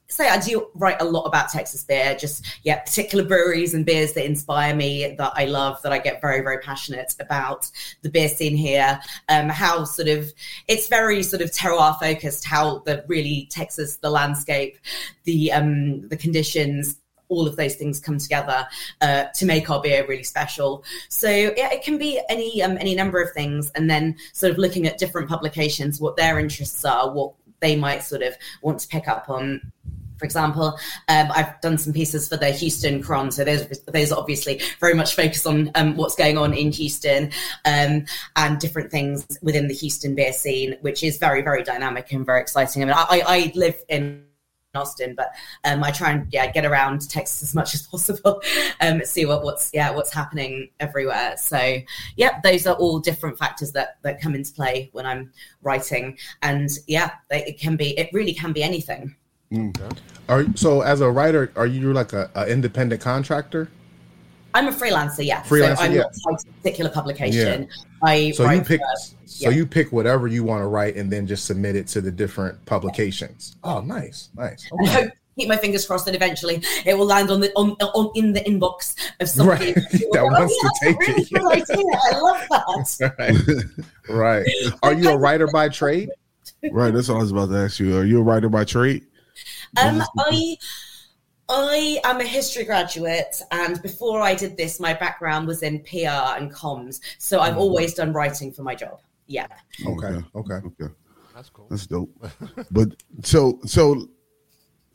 [0.10, 4.14] Say I do write a lot about Texas beer, just yeah, particular breweries and beers
[4.14, 7.70] that inspire me that I love, that I get very, very passionate about
[8.02, 9.00] the beer scene here.
[9.30, 10.34] Um, how sort of
[10.68, 14.78] it's very sort of terroir focused, how the really Texas, the landscape,
[15.26, 16.98] the um the conditions
[17.30, 18.68] all of those things come together
[19.02, 20.84] uh, to make our beer really special.
[21.08, 24.58] So yeah, it can be any um, any number of things, and then sort of
[24.58, 28.88] looking at different publications, what their interests are, what they might sort of want to
[28.88, 29.72] pick up on
[30.20, 30.78] for example.
[31.08, 35.16] Um, I've done some pieces for the Houston Chron, so those those obviously very much
[35.16, 37.32] focus on um, what's going on in Houston
[37.66, 42.26] um, and different things within the Houston beer scene, which is very very dynamic and
[42.26, 42.84] very exciting.
[42.84, 44.26] I mean, I, I live in
[44.76, 45.32] Austin, but
[45.66, 48.42] um, I try and yeah get around Texas as much as possible,
[48.82, 51.36] um, see what, what's yeah what's happening everywhere.
[51.38, 51.78] So
[52.16, 55.32] yeah, those are all different factors that that come into play when I'm
[55.64, 59.16] writing, and yeah, they, it can be it really can be anything.
[60.28, 63.70] Are so as a writer, are you like a, a independent contractor?
[64.60, 65.42] I'm a freelancer, yeah.
[65.44, 66.02] Freelancer, so I'm yeah.
[66.02, 67.68] not tied to a particular publication.
[68.04, 69.56] I So write you pick for- so yeah.
[69.56, 72.64] you pick whatever you want to write and then just submit it to the different
[72.66, 73.56] publications.
[73.64, 74.68] Oh, nice, nice.
[74.72, 75.04] and Okay.
[75.04, 78.34] hope keep my fingers crossed that eventually it will land on the on, on in
[78.34, 79.76] the inbox of somebody Right.
[79.92, 82.00] That go, wants "Oh, to take that's it." a really good idea.
[82.12, 83.74] I love that.
[84.10, 84.74] right, right.
[84.84, 86.10] Are you a writer by trade?
[86.72, 86.94] Right.
[86.94, 87.96] That's what I was about to ask you.
[87.98, 89.06] Are you a writer by trade?
[89.82, 90.58] Um, I
[91.50, 96.38] I am a history graduate, and before I did this, my background was in PR
[96.38, 97.00] and comms.
[97.18, 99.00] So I've always done writing for my job.
[99.26, 99.48] Yeah.
[99.86, 100.54] Okay, okay.
[100.54, 100.94] Okay.
[101.34, 101.68] That's cool.
[101.70, 102.12] That's dope.
[102.72, 102.90] but
[103.24, 104.10] so so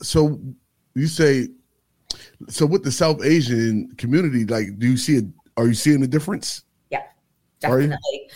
[0.03, 0.39] so
[0.95, 1.49] you say
[2.49, 5.25] so with the South Asian community, like do you see it
[5.57, 6.63] are you seeing a difference?
[6.91, 7.03] Yeah,
[7.65, 7.89] Are you?
[7.89, 8.31] definitely,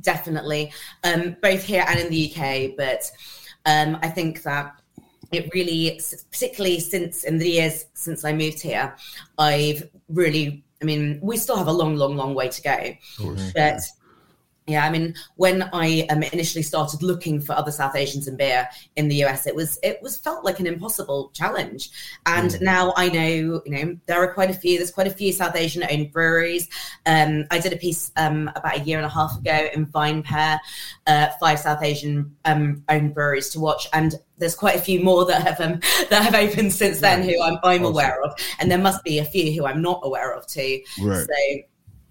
[0.00, 0.72] definitely.
[1.04, 3.10] Um, both here and in the UK, but
[3.66, 4.80] um, I think that
[5.34, 8.94] it really, particularly since in the years since I moved here,
[9.38, 10.64] I've really.
[10.82, 12.78] I mean, we still have a long, long, long way to go,
[13.54, 13.80] but.
[14.66, 18.66] Yeah, I mean, when I um, initially started looking for other South Asians in beer
[18.96, 21.90] in the US, it was it was felt like an impossible challenge.
[22.24, 24.78] And now I know, you know, there are quite a few.
[24.78, 26.68] There's quite a few South Asian owned breweries.
[27.04, 30.58] Um, I did a piece um, about a year and a half ago in VinePair,
[31.06, 35.26] uh, five South Asian um, owned breweries to watch, and there's quite a few more
[35.26, 38.78] that have um, that have opened since then who I'm, I'm aware of, and there
[38.78, 40.80] must be a few who I'm not aware of too.
[41.02, 41.26] Right.
[41.26, 41.62] So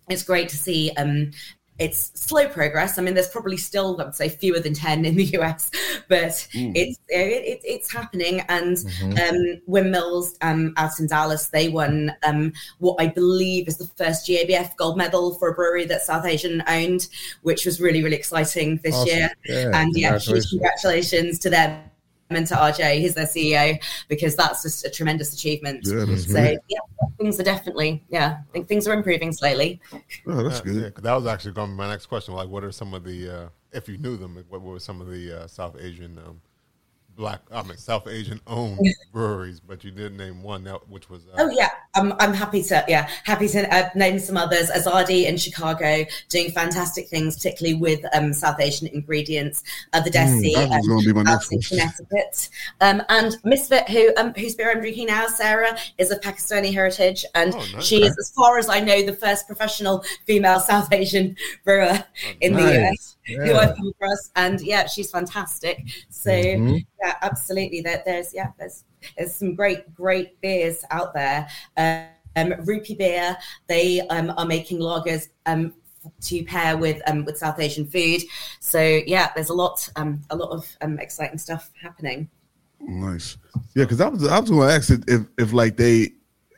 [0.09, 1.31] it's great to see um
[1.79, 2.97] it's slow progress.
[2.97, 5.71] I mean, there's probably still, I would say, fewer than 10 in the US,
[6.07, 8.41] but it's it, it, it's happening.
[8.41, 13.87] And um, Windmills um, out in Dallas, they won um, what I believe is the
[13.97, 17.07] first GABF gold medal for a brewery that South Asian owned,
[17.41, 19.07] which was really, really exciting this Awesome.
[19.07, 19.29] year.
[19.45, 20.49] Yeah, and yeah, congratulations.
[20.49, 21.83] congratulations to them
[22.29, 25.81] and to RJ, he's their CEO, because that's just a tremendous achievement.
[25.83, 26.59] Yeah, so great.
[26.67, 26.79] yeah,
[27.19, 29.79] things are definitely yeah, I think things are improving slowly.
[30.27, 30.81] Oh, that's Yeah, good.
[30.83, 32.33] yeah, 'cause that was actually going to be my next question.
[32.33, 35.07] Like, what are some of the, uh, if you knew them, what were some of
[35.09, 36.41] the uh, South Asian, um,
[37.15, 38.79] black, I mean, South Asian owned
[39.11, 39.59] breweries?
[39.59, 41.23] But you did name one, that, which was.
[41.27, 44.69] Uh, Oh yeah, I'm I'm happy to yeah happy to uh, name some others.
[44.69, 49.63] Azadi in Chicago doing fantastic things, particularly with um, South Asian ingredients.
[49.93, 51.61] Uh, the Desi that was um, gonna be my out next in.
[51.61, 52.49] Connecticut,
[52.81, 57.25] um, and Misfit, who um, whose beer I'm drinking now, Sarah, is of Pakistani heritage,
[57.35, 57.85] and Oh, nice.
[57.85, 62.03] she is, as far as I know, the first professional female South Asian brewer
[62.41, 63.17] in the Nice.
[63.27, 63.57] US who Yeah.
[63.59, 65.83] I've come across, and yeah, she's fantastic.
[66.09, 66.85] So Mhm.
[67.01, 67.81] yeah, absolutely.
[67.81, 68.83] There, there's yeah, there's
[69.17, 71.47] there's some great great beers out there.
[71.77, 75.73] Um, Rupee Beer, they um, are making lagers um,
[76.21, 78.21] to pair with um, with South Asian food.
[78.59, 82.29] So yeah, there's a lot um, a lot of um, exciting stuff happening.
[82.79, 83.37] Nice.
[83.75, 86.13] Yeah, because I was I was going to ask if if like they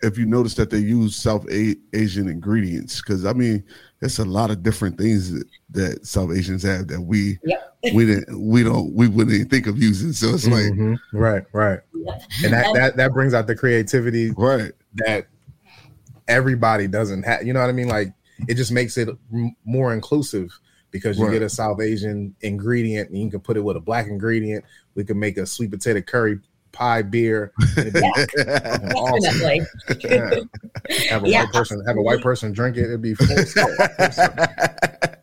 [0.05, 3.63] if you notice that they use South A- Asian ingredients because I mean
[3.99, 7.77] there's a lot of different things that, that South Asians have that we Yep.
[7.93, 10.13] we didn't we don't we wouldn't even think of using.
[10.13, 10.97] So it's like Mhm.
[11.13, 11.79] right, right.
[11.93, 12.21] Yep.
[12.43, 14.71] And that, that that brings out the creativity right.
[14.95, 15.27] that
[16.27, 17.43] everybody doesn't have.
[17.45, 17.87] You know what I mean?
[17.87, 18.13] Like
[18.47, 20.57] it just makes it m- more inclusive
[20.91, 21.33] because you Right.
[21.33, 24.63] get a South Asian ingredient and you can put it with a black ingredient.
[24.93, 26.39] We can make a sweet potato curry
[26.75, 27.51] pie beer.
[27.77, 27.93] It'd
[28.95, 29.39] awesome.
[29.39, 29.61] Definitely.
[30.03, 31.09] Yeah.
[31.09, 32.83] Have a Yeah, white person have a white person drink it.
[32.83, 33.71] It'd be full awesome.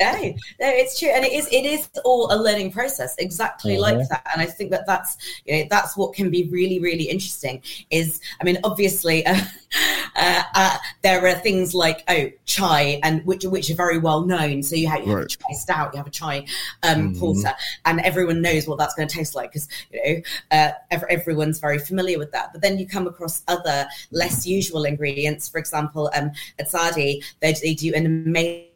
[0.00, 0.12] No,
[0.60, 1.46] no, it's true, and it is.
[1.52, 3.80] It is all a learning process, exactly Mhm.
[3.80, 4.26] like that.
[4.32, 7.62] And I think that that's you know that's what can be really, really interesting.
[7.90, 9.40] Is I mean, obviously, uh,
[10.16, 14.62] uh, uh, there are things like oh chai, and which which are very well known.
[14.62, 16.46] So you have, you have a chai stout, you have a chai
[16.82, 17.18] um, Mhm.
[17.20, 17.52] porter,
[17.84, 20.20] and everyone knows what that's going to taste like because you know
[20.56, 22.52] uh, ev- everyone's very familiar with that.
[22.52, 25.48] But then you come across other less usual ingredients.
[25.48, 26.30] For example, um,
[26.60, 28.66] Azadi, they, they do an amazing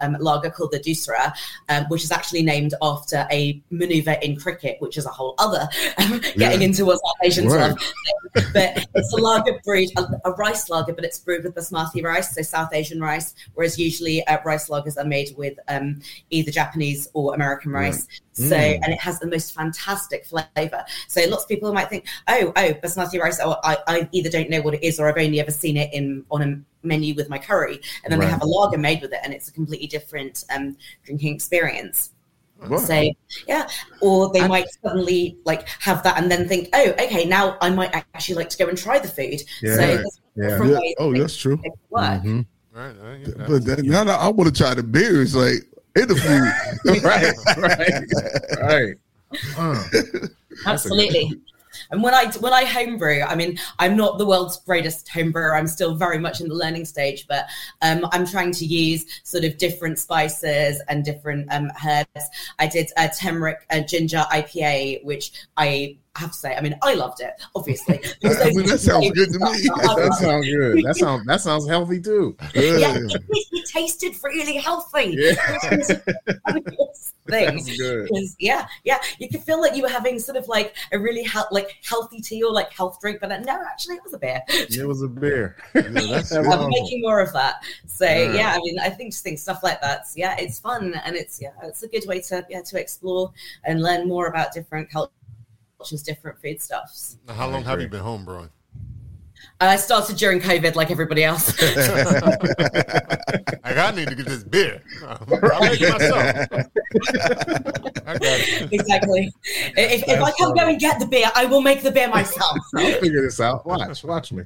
[0.00, 1.32] um, lager called the Doosra,
[1.68, 5.68] um, which is actually named after a maneuver in cricket, which is a whole other
[5.98, 6.66] um, getting Yeah.
[6.66, 7.70] into what South Asians Right.
[7.70, 7.78] love.
[8.52, 12.34] But it's a lager brewed, a, a rice lager, but it's brewed with basmati rice,
[12.34, 17.08] so South Asian rice, whereas usually uh, rice lagers are made with um, either Japanese
[17.14, 18.06] or American rice.
[18.32, 18.80] So, Mm.
[18.82, 20.84] and it has the most fantastic flavor.
[21.06, 23.38] So, lots of people might think, oh, oh, basmati rice.
[23.40, 25.94] Oh, I, I either don't know what it is, or I've only ever seen it
[25.94, 29.12] in on a menu with my curry, and then they have a lager made with
[29.12, 32.10] it, and it's a completely different um, drinking experience.
[32.68, 32.78] Wow.
[32.78, 33.10] So,
[33.46, 33.68] yeah,
[34.00, 37.94] or they might suddenly like have that, and then think, oh, okay, now I might
[37.94, 39.42] actually like to go and try the food.
[39.62, 39.74] Yeah.
[39.74, 40.04] so, Right.
[40.36, 40.48] Yeah.
[40.48, 40.78] different Yeah.
[40.78, 41.60] ways Oh, that's true.
[41.62, 42.22] it can work.
[42.22, 42.46] Mhm.
[42.72, 42.94] Right.
[43.04, 43.48] I get that.
[43.48, 45.64] But then, now that I want to try the beers, like
[45.96, 47.02] in the food.
[47.04, 48.94] right, right, right.
[49.58, 49.82] Uh,
[50.66, 51.40] Absolutely.
[51.90, 55.56] And when I when I homebrew, I mean, I'm not the world's greatest homebrewer.
[55.56, 57.46] I'm still very much in the learning stage, but
[57.82, 62.28] um, I'm trying to use sort of different spices and different um, herbs.
[62.58, 66.94] I did a turmeric uh, ginger IPA, which I have to say, I mean, I
[66.94, 68.00] loved it, obviously.
[68.24, 69.46] I mean, that sounds good to me.
[69.46, 70.84] I that sounds good.
[70.84, 72.36] That sounds that sounds healthy too.
[72.54, 75.16] yeah, it, tasted really healthy.
[75.18, 75.34] Yeah.
[75.70, 75.96] Which is a
[76.46, 77.56] fabulous thing.
[77.56, 78.08] That's good.
[78.08, 81.24] Because yeah, yeah, you could feel like you were having sort of like a really
[81.24, 84.18] health, like healthy tea or like health drink, but then, no, actually, it was a
[84.18, 84.42] beer.
[84.48, 85.56] It was a beer.
[85.74, 86.32] Yeah, that's.
[86.32, 87.64] I'm making more of that.
[87.86, 88.32] So Yeah.
[88.32, 90.04] yeah, I mean, I think just think stuff like that.
[90.14, 93.32] Yeah, it's fun and it's yeah, it's a good way to yeah to explore
[93.64, 95.14] and learn more about different cultures,
[95.90, 97.18] different food stuffs.
[97.26, 98.50] Now, how long have you been home brewing?
[99.60, 101.54] I started during COVID, like everybody else.
[103.64, 104.82] Like, I need to get this beer.
[105.06, 106.20] I'll make it myself.
[108.06, 108.72] I got it.
[108.72, 109.32] exactly.
[109.74, 112.58] If, if I can't go and get the beer, I will make the beer myself.
[112.76, 113.64] I'll figure this out.
[113.66, 114.44] Watch, watch me.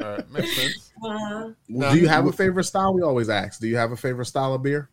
[0.00, 0.92] All right, makes sense.
[1.04, 1.92] Uh, No.
[1.92, 2.94] Do you have a favorite style?
[2.94, 3.60] We always ask.
[3.60, 4.88] Do you have a favorite style of beer?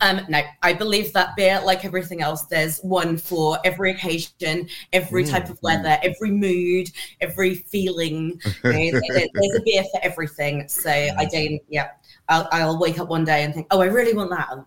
[0.00, 5.24] Um, no, I believe that beer, like everything else, there's one for every occasion, every
[5.24, 6.90] type of weather, every mood,
[7.20, 8.40] every feeling.
[8.64, 9.00] You know,
[9.34, 10.68] there's a beer for everything.
[10.68, 11.90] So I don't, yeah,
[12.28, 14.64] I'll, I'll wake up one day and think, oh, I really want that.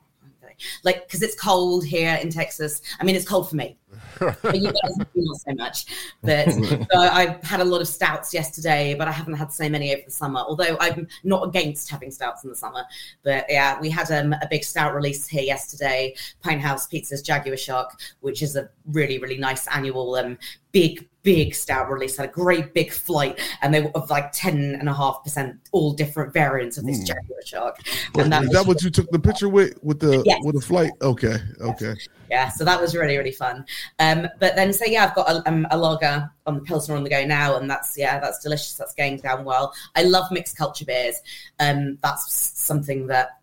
[0.84, 2.82] Like, because it's cold here in Texas.
[3.00, 3.78] I mean, it's cold for me.
[4.18, 5.86] For you guys, not so much.
[6.22, 9.94] But so I had a lot of stouts yesterday, but I haven't had so many
[9.94, 10.42] over the summer.
[10.42, 12.84] Although I'm not against having stouts in the summer.
[13.24, 16.16] But yeah, we had um, a big stout release here yesterday.
[16.44, 20.38] Pinthouse Pizza's Jaguar Shark, which is a really, really nice annual um,
[20.72, 22.18] big, big stout release.
[22.18, 26.86] Had a great big flight, and they were of like 10.5%, all different variants of
[26.86, 27.08] this Mm.
[27.08, 27.80] Jaguar Shark.
[27.88, 30.42] Is And that that what you took the picture with with the Yes.
[30.44, 30.92] with the flight?
[31.02, 31.96] Okay, okay.
[32.30, 33.66] yeah so that was really really fun
[34.00, 37.04] um but then so yeah i've got a, um, a lager on the pilsner on
[37.04, 40.58] the go now and that's yeah that's delicious that's going down well i love mixed
[40.58, 41.18] culture beers
[41.60, 43.41] um that's something that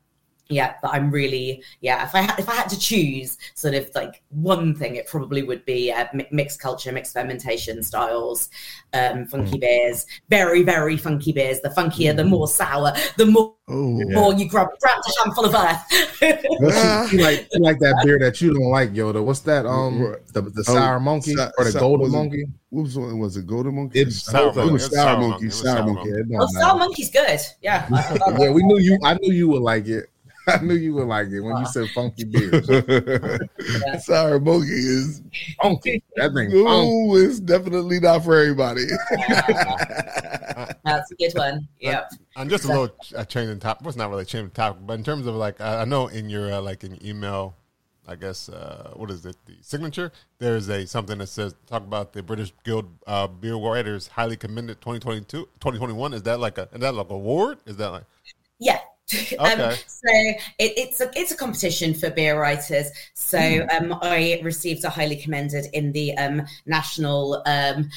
[0.51, 3.89] yeah that i'm really yeah if i had if i had to choose sort of
[3.95, 8.49] like one thing it probably would be uh, mi- mixed culture mixed fermentation styles
[8.95, 14.01] um funky beers very very funky beers the funkier the more sour the more, Oh,
[14.13, 15.83] more you grab grab a handful of earth
[17.13, 19.23] you, you like you like that beer that you don't like, Yoda?
[19.23, 19.67] What's that?
[19.67, 20.27] Um, Right.
[20.29, 22.45] the, the Oh, sour monkey sa- or the sa- golden was it- monkey?
[22.71, 23.01] what was it?
[23.15, 24.01] Was it Golden Monkey?
[24.01, 24.73] It's Sour it monkey.
[24.73, 25.31] was It's Sour sour Monkey.
[25.31, 25.45] monkey.
[25.45, 26.09] It was Sour sour Monkey.
[26.09, 26.47] Yeah, it oh matter.
[26.61, 28.99] sour monkey's good yeah I- I yeah, we knew you.
[29.05, 30.09] I knew you would like it.
[30.61, 32.67] I knew you would like it when you said funky beers.
[34.05, 35.23] Sorry, Monkey is
[35.61, 36.03] funky.
[36.17, 36.51] That thing.
[36.51, 36.65] funky.
[36.65, 38.85] no, it's definitely not for everybody.
[40.85, 41.69] That's a good one.
[41.81, 42.05] Yeah.
[42.37, 43.83] And just a little uh, change in topic.
[43.83, 45.85] Well, it's not really a change in topic, but in terms of like, I, I
[45.85, 47.55] know in your uh, like in your email,
[48.07, 49.37] I guess uh, what is it?
[49.45, 50.11] The signature.
[50.39, 54.81] There's a something that says talk about the British Guild uh, Beer Writers highly commended
[54.81, 55.27] 2022,
[55.61, 56.15] 2021.
[56.15, 57.59] Is that like a is that like a award?
[57.67, 58.05] Is that like
[58.59, 58.79] Yeah.
[59.39, 60.13] Um, so
[60.59, 62.91] it, it's a it's a competition for beer writers.
[63.15, 63.39] So
[63.77, 67.89] um, I received a highly commended in the um, national um,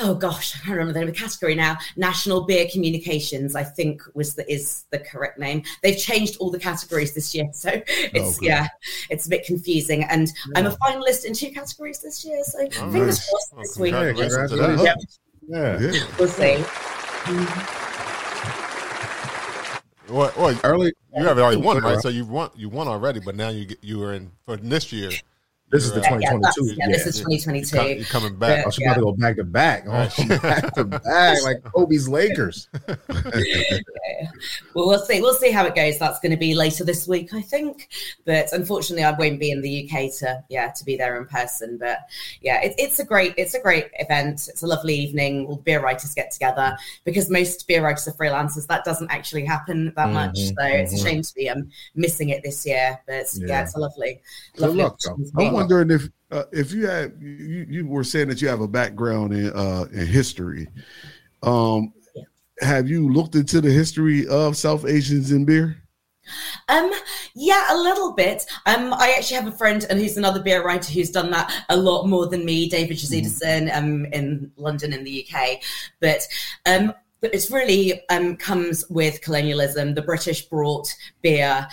[0.00, 1.76] oh gosh, I can't remember the name of the category now.
[1.96, 5.62] National Beer Communications, I think was the is the correct name.
[5.82, 8.46] They've changed all the categories this year, so it's good.
[8.46, 8.66] yeah,
[9.10, 10.02] it's a bit confusing.
[10.04, 13.28] And I'm a finalist in two categories this year, so Oh, fingers nice.
[13.30, 13.92] crossed Well, this week.
[13.92, 15.18] congratulations to congratulations.
[15.48, 15.80] that.
[15.82, 15.92] Yeah.
[15.92, 16.06] Yeah.
[16.18, 17.80] We'll see.
[20.08, 20.92] Well, well, Early.
[21.16, 22.00] you have already won, right?
[22.00, 24.92] So you won, you won already, but now you get, you were in for this
[24.92, 25.10] year.
[25.70, 26.74] This is the Yeah, Yeah, 2022.
[26.78, 27.76] yeah, this is 2022.
[27.76, 28.64] You're, you're coming back.
[28.66, 29.84] Oh, she's about to go back to back.
[29.88, 29.90] Oh,
[30.38, 32.68] back to back, like Kobe's Lakers.
[34.74, 35.20] well, we'll see.
[35.20, 35.98] We'll see how it goes.
[35.98, 37.88] That's going to be later this week, I think.
[38.24, 41.78] But unfortunately, I won't be in the UK to yeah to be there in person.
[41.78, 41.98] But
[42.40, 44.46] yeah, it, it's a great it's a great event.
[44.48, 45.46] It's a lovely evening.
[45.46, 48.66] All the beer writers get together because most beer writers are freelancers.
[48.68, 50.34] That doesn't actually happen that much.
[50.36, 51.02] Mhm, So it's a mhm.
[51.08, 53.00] shame to be um, missing it this year.
[53.06, 53.62] But yeah, Yeah.
[53.62, 54.20] it's a lovely,
[54.54, 54.82] Good lovely.
[54.82, 55.16] luck, though.
[55.56, 55.74] Opportunity.
[55.74, 58.68] I'm wondering if uh, if you had you, you were saying that you have a
[58.68, 60.68] background in uh, in history.
[61.42, 61.92] Um,
[62.60, 65.76] have you looked into the history of South Asians in beer?
[66.68, 66.90] Um,
[67.34, 68.46] yeah, a little bit.
[68.66, 71.76] Um, I actually have a friend and who's another beer writer who's done that a
[71.76, 75.60] lot more than me, David Jesudason, um, in London in the UK.
[76.00, 76.26] But
[76.66, 76.96] um, but
[77.32, 79.94] it's really um, comes with colonialism.
[79.94, 81.66] The British brought beer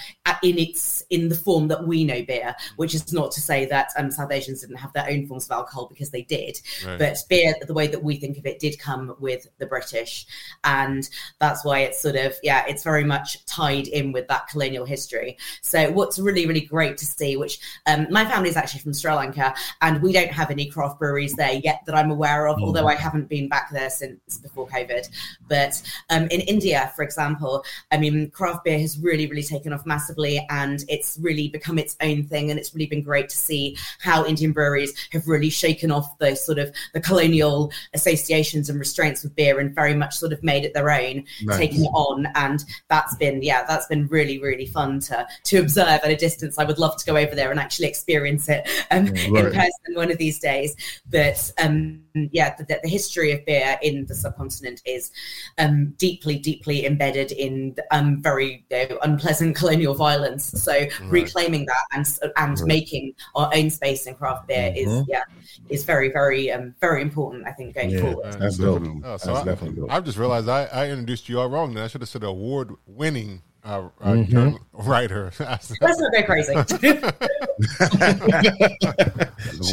[0.43, 3.91] in its in the form that we know beer, which is not to say that
[3.97, 6.59] um, South Asians didn't have their own forms of alcohol because they did.
[6.85, 6.99] Right.
[6.99, 10.25] But beer, the way that we think of it, did come with the British,
[10.63, 11.07] and
[11.39, 15.37] that's why it's sort of yeah, it's very much tied in with that colonial history.
[15.61, 19.11] So what's really really great to see, which um, my family is actually from Sri
[19.11, 22.61] Lanka, and we don't have any craft breweries there yet that I'm aware of.
[22.61, 25.09] Although I haven't been back there since before COVID,
[25.47, 29.85] but um, in India, for example, I mean, craft beer has really really taken off
[29.85, 33.77] massively, and it's really become its own thing, and it's really been great to see
[33.99, 39.23] how Indian breweries have really shaken off the sort of the colonial associations and restraints
[39.23, 41.57] with beer and very much sort of made it their own, Nice.
[41.57, 42.27] taking it on.
[42.35, 46.57] And that's been, yeah, that's been really, really fun to to observe at a distance.
[46.57, 49.53] I would love to go over there and actually experience it um, in Right.
[49.53, 50.75] person one of these days.
[51.09, 55.11] But um, yeah, the, the history of beer in the subcontinent is
[55.57, 60.45] um, deeply, deeply embedded in um, very you know, unpleasant colonial violence.
[60.61, 62.05] So reclaiming that and
[62.37, 62.67] and Right.
[62.67, 65.05] making our own space in craft beer is Mhm.
[65.07, 65.23] yeah
[65.69, 67.47] is very, very, um, very important.
[67.47, 68.01] I think going Yeah.
[68.01, 68.33] forward.
[68.39, 68.79] That's dope.
[68.79, 69.01] Definitely.
[69.05, 69.91] Oh, so That's I, definitely dope.
[69.91, 71.73] I've just realized I, I introduced you all wrong.
[71.73, 74.57] Then I should have said award winning uh, uh, Mhm.
[74.73, 75.31] writer.
[75.39, 76.53] Let's not go crazy.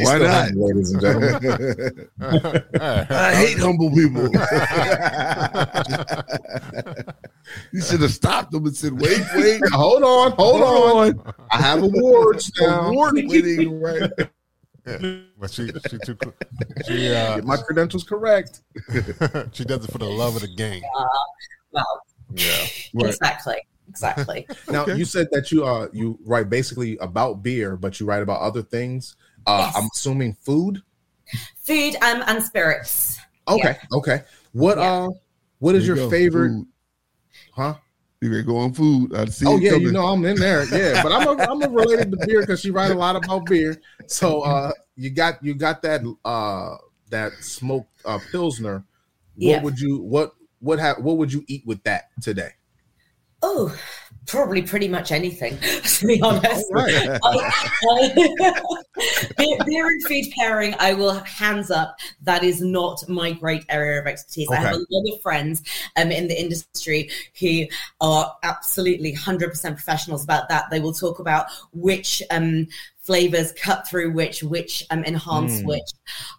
[0.05, 0.49] Why not?
[0.49, 2.09] humble, ladies and gentlemen?
[2.80, 4.28] I hate humble people.
[7.72, 11.34] you should have stopped them and said, "Wait, wait, hold on, hold on.
[11.51, 12.89] I have awards now.
[12.89, 14.11] award winning, right?"
[15.39, 16.16] but she she too
[16.86, 18.62] she uh, Get my credentials correct.
[19.53, 20.82] she does it for the love of the game.
[21.72, 22.03] well,
[22.34, 22.66] Yeah.
[22.95, 23.07] Right.
[23.09, 23.57] exactly,
[23.89, 24.47] exactly.
[24.70, 24.97] Now Okay.
[24.97, 28.62] you said that you uh you write basically about beer, but you write about other
[28.62, 29.16] things.
[29.47, 29.76] Uh, Yes.
[29.76, 30.82] I'm assuming food.
[31.62, 33.18] Food um, and spirits.
[33.47, 34.22] Okay, okay.
[34.53, 34.93] What Yeah.
[34.93, 35.09] uh,
[35.59, 36.11] what is you your go.
[36.11, 36.49] favorite?
[36.51, 36.66] Food.
[37.53, 37.74] Huh?
[38.20, 39.14] You can go on food.
[39.14, 39.47] I see.
[39.47, 39.86] Oh yeah, coming.
[39.86, 40.64] you know I'm in there.
[40.64, 43.47] Yeah, but I'm a, I'm a related to beer because she write a lot about
[43.47, 43.80] beer.
[44.07, 46.76] So uh, you got you got that uh
[47.11, 48.84] that smoked uh pilsner.
[49.36, 49.62] What Yeah.
[49.62, 52.51] would you what what ha- what would you eat with that today?
[53.43, 53.74] Oh,
[54.26, 56.66] probably pretty much anything, to be honest.
[56.72, 57.18] Right.
[57.24, 57.53] I-
[57.91, 58.62] I-
[59.39, 61.97] beer, beer and food pairing, I will hands up.
[62.22, 64.49] That is not my great area of expertise.
[64.51, 65.62] I have a lot of friends
[65.97, 67.11] um, in the industry
[67.41, 67.64] who
[68.01, 70.64] are absolutely 100% professionals about that.
[70.70, 72.66] They will talk about which um,
[72.99, 75.64] flavors cut through which, which um, enhance Mm.
[75.66, 75.91] which.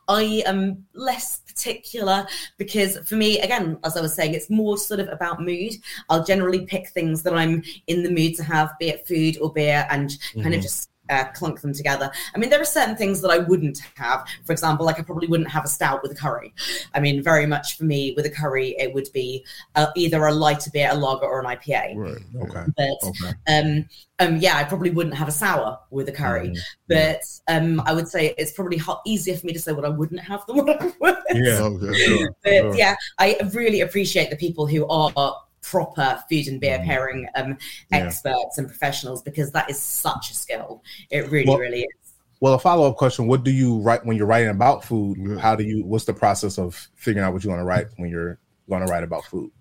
[0.08, 2.26] I am less particular
[2.57, 5.74] because for me, again, as I was saying, it's more sort of about mood.
[6.10, 9.51] I'll generally pick things that I'm in the mood to have, be it food or
[9.51, 10.64] beer, and kind of Mhm.
[10.64, 12.12] just uh, clunk them together.
[12.34, 14.26] I mean, there are certain things that I wouldn't have.
[14.45, 16.53] For example, like I probably wouldn't have a stout with a curry.
[16.93, 19.45] I mean, very much for me with a curry, it would be
[19.76, 21.95] uh, either a lighter beer, a lager, or an IPA.
[21.95, 22.22] Right.
[22.43, 22.64] Okay.
[22.78, 23.32] But Okay.
[23.47, 23.86] um,
[24.20, 26.49] um, yeah, I probably wouldn't have a sour with a curry.
[26.49, 26.60] Mhm.
[26.88, 29.89] But um, I would say it's probably hot, easier for me to say what I
[29.89, 31.18] wouldn't have than what I would.
[31.34, 31.60] Yeah.
[31.70, 31.93] Okay.
[31.99, 32.36] Sure.
[32.43, 32.76] But Sure.
[32.76, 35.36] yeah, I really appreciate the people who are
[35.70, 36.86] proper food and beer Mhm.
[36.86, 37.57] pairing um,
[37.91, 37.97] Yeah.
[38.05, 40.84] experts and professionals because that is such a skill.
[41.09, 42.13] It really, Well- really is.
[42.41, 45.39] Well, a follow up question: What do you write when you're writing about food?
[45.39, 45.84] How do you?
[45.86, 48.39] What's the process of figuring out what you want to write when you're
[48.70, 49.51] going to write about food?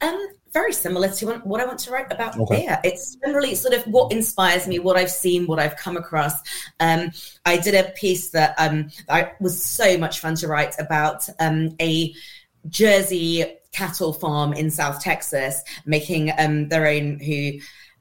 [0.00, 2.60] Um, very similar to what I want to write about Okay.
[2.66, 2.78] beer.
[2.84, 6.34] It's generally sort of what inspires me, what I've seen, what I've come across.
[6.78, 7.10] Um,
[7.44, 11.74] I did a piece that um, I was so much fun to write about um,
[11.80, 12.14] a
[12.68, 13.44] Jersey
[13.76, 17.52] cattle farm in South Texas making um, their own who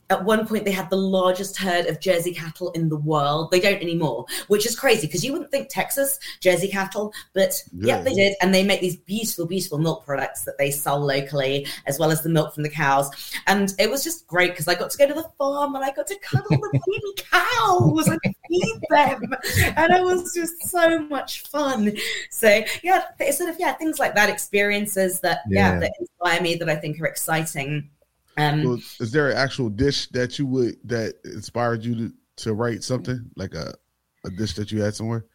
[0.09, 3.49] at one point they had the largest herd of Jersey cattle in the world.
[3.51, 7.97] They don't anymore, which is crazy because you wouldn't think Texas Jersey cattle, but yeah.
[7.97, 8.01] Yeah.
[8.01, 11.97] they did, and they make these beautiful, beautiful milk products that they sell locally, as
[11.97, 13.09] well as the milk from the cows.
[13.47, 15.91] And it was just great because I got to go to the farm and I
[15.91, 19.33] got to cuddle the baby cows and feed them,
[19.75, 21.91] and it was just so much fun.
[22.29, 25.79] So yeah, it's sort of yeah things like that, experiences that yeah, Yeah.
[25.79, 27.89] that inspire me that I think are exciting.
[28.37, 32.53] Um, So is there an actual dish that you would that inspired you to, to
[32.53, 33.73] write something like a
[34.25, 35.25] a dish that you had somewhere?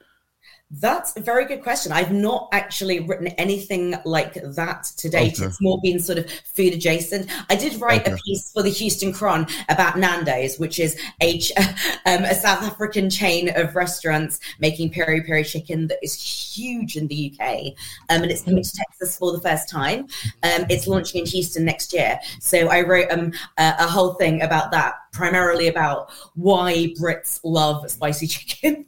[0.73, 1.91] That's a very good question.
[1.91, 5.35] I've not actually written anything like that to date.
[5.35, 5.47] Okay.
[5.47, 7.29] It's more been sort of food adjacent.
[7.51, 11.41] I did write a piece for the Houston Chron about Nando's, which is a,
[12.07, 17.09] um, a South African chain of restaurants making peri peri chicken that is huge in
[17.09, 17.73] the UK.
[18.09, 20.07] Um, and it's coming to Texas for the first time.
[20.45, 22.21] Um, it's launching in Houston next year.
[22.39, 27.91] So I wrote um, a, a whole thing about that, primarily about why Brits love
[27.91, 28.87] spicy chicken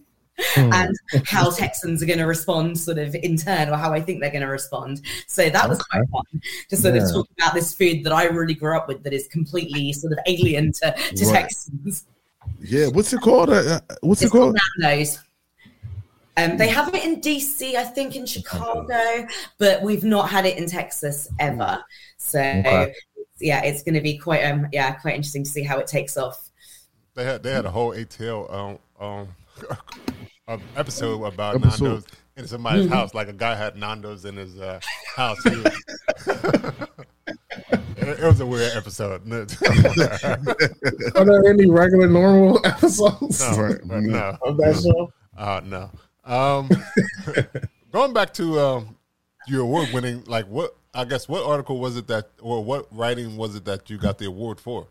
[0.56, 4.20] and how Texans are going to respond sort of in turn or how I think
[4.20, 5.02] they're going to respond.
[5.26, 6.24] So that was quite fun
[6.68, 7.02] to sort Yeah.
[7.02, 10.12] of talk about this food that I really grew up with that is completely sort
[10.12, 11.42] of alien to, to Right.
[11.42, 12.06] Texans.
[12.60, 13.50] Yeah, what's it called?
[13.50, 14.60] Uh, uh, what's it It's called called?
[14.80, 15.18] Nando's.
[16.36, 19.26] Um, they have it in DC, I think, in Chicago,
[19.58, 21.84] but we've not had it in Texas ever.
[22.16, 22.94] So Okay.
[23.38, 26.16] yeah, it's going to be quite um yeah quite interesting to see how it takes
[26.16, 26.48] off.
[27.14, 29.28] They had they had a whole ATL um um
[30.48, 31.84] um, episode about Episode.
[31.84, 32.94] Nando's in somebody's Mm-hmm.
[32.94, 33.14] house.
[33.14, 34.80] Like a guy had Nando's in his uh,
[35.16, 35.38] house.
[38.04, 39.22] It, was a weird episode.
[41.16, 43.78] Are there any regular normal episodes Right.
[43.84, 45.12] no, of that show?
[45.36, 45.88] uh, no.
[46.24, 46.68] Um,
[47.92, 48.96] going back to um,
[49.46, 50.74] your award winning, like what?
[50.94, 54.18] I guess what article was it that, or what writing was it that you got
[54.18, 54.88] the award for?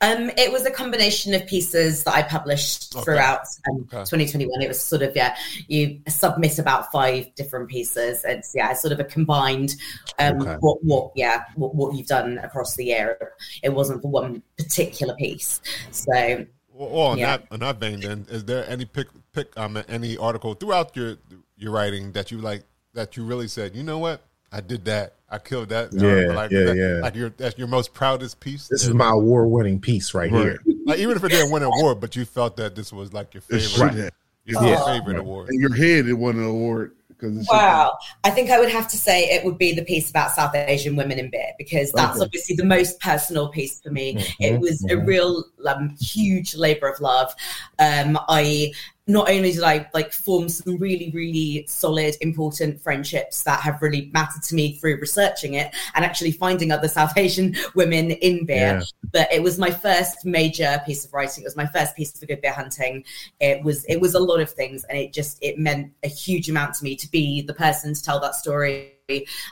[0.00, 3.04] Um, it was a combination of pieces that I published Okay.
[3.04, 4.04] throughout um, Okay.
[4.04, 4.62] 2021.
[4.62, 5.36] It was sort of yeah,
[5.68, 8.24] you submit about five different pieces.
[8.24, 9.74] It's yeah, it's sort of a combined
[10.18, 10.56] um, Okay.
[10.60, 13.32] what what yeah what, what you've done across the year.
[13.62, 15.60] It wasn't for one particular piece.
[15.90, 17.38] So Well, well in Yeah.
[17.38, 21.16] that in that vein, then is there any pick pick um any article throughout your
[21.56, 25.15] your writing that you like that you really said, you know what, I did that,
[25.28, 27.00] I killed that, Yeah, article," like, yeah, that- yeah.
[27.02, 28.68] like your that's your most proudest piece.
[28.68, 30.62] This is my award-winning piece right, here.
[30.86, 33.34] like even if it didn't win an award, but you felt that this was like
[33.34, 34.12] your favorite, should
[34.44, 34.84] your Yeah.
[34.84, 35.48] favorite award.
[35.50, 37.98] In your head, it won an award because it's Wow.
[38.22, 40.94] I think I would have to say it would be the piece about South Asian
[40.94, 42.26] women in beer because that's Okay.
[42.26, 44.16] obviously the most personal piece for me.
[44.38, 45.06] It Mhm, was a mhm.
[45.06, 47.34] real um, huge labor of love.
[47.80, 48.70] Um, I
[49.08, 54.10] not only did I like form some really, really solid, important friendships that have really
[54.12, 58.56] mattered to me through researching it and actually finding other South Asian women in beer,
[58.80, 58.82] Yeah.
[59.12, 61.44] but it was my first major piece of writing.
[61.44, 63.04] It was my first piece for Good Beer Hunting.
[63.38, 66.48] It was it was a lot of things, and it just it meant a huge
[66.48, 68.92] amount to me to be the person to tell that story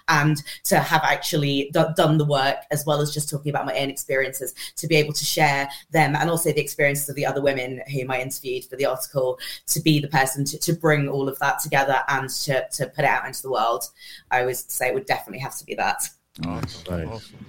[0.09, 3.76] and to have actually d- done the work as well as just talking about my
[3.78, 7.40] own experiences to be able to share them and also the experiences of the other
[7.40, 9.38] women whom I interviewed for the article
[9.68, 13.05] to be the person to, to bring all of that together and to, to put
[13.05, 13.84] it out into the world.
[14.30, 16.02] I would say it would definitely have to be that.
[16.44, 16.98] Awesome.
[16.98, 17.09] Nice.
[17.09, 17.46] awesome.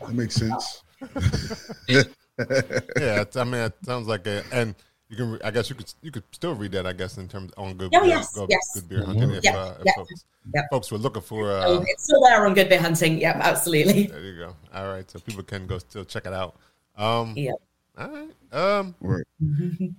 [0.00, 0.82] that makes sense.
[2.36, 4.74] Yeah, I mean, it sounds like a and.
[5.16, 7.52] You can, I guess you could, you could still read that, I guess, in terms
[7.56, 8.70] on good, Oh, beer, yes, good, yes.
[8.74, 9.30] good beer hunting.
[9.30, 10.62] If, Yeah, uh, if yeah, folks, yeah.
[10.70, 13.18] folks were looking for, So uh, it's still there on Good Beer Hunting.
[13.18, 14.06] Yep, absolutely.
[14.08, 14.56] there you go.
[14.74, 16.56] All right, so people can go still check it out.
[16.96, 17.52] Um, Yeah.
[17.96, 18.30] All right.
[18.52, 19.24] Um, Right.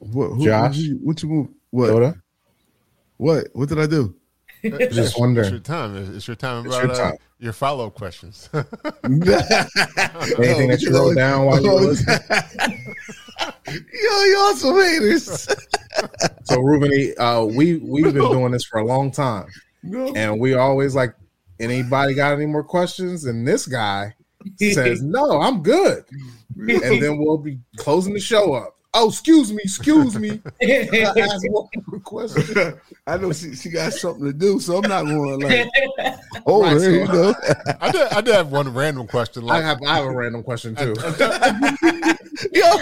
[0.00, 0.68] What, who, Josh?
[0.68, 1.48] What you, what you move?
[1.70, 1.90] What?
[1.90, 2.20] Yoda?
[3.18, 3.46] What?
[3.52, 4.14] What did I do?
[4.64, 5.96] it's, Just it's your time.
[5.96, 7.18] It's, it's your time It's about your uh, time.
[7.38, 8.48] your follow up questions.
[9.04, 12.18] Anything that you wrote down while you were listening?
[13.72, 15.48] Yo, y'all some haters.
[16.44, 19.46] So Ruben, uh, we we've been doing this for a long time,
[19.82, 20.12] no.
[20.14, 21.14] and we always like
[21.60, 23.26] anybody got any more questions?
[23.26, 24.14] And this guy
[24.58, 26.04] says, "No, I'm good,"
[26.56, 28.78] and then we'll be closing the show up.
[28.94, 30.40] Oh, excuse me, excuse me.
[30.62, 32.78] I asked one question.
[33.06, 35.70] I know she, she got something to do, so I'm not going to like,
[36.46, 37.34] oh, Right, there you so- go.
[37.80, 38.08] I did.
[38.12, 39.48] I did have one random question.
[39.50, 40.94] I have I have a random question too.
[42.52, 42.76] Yo,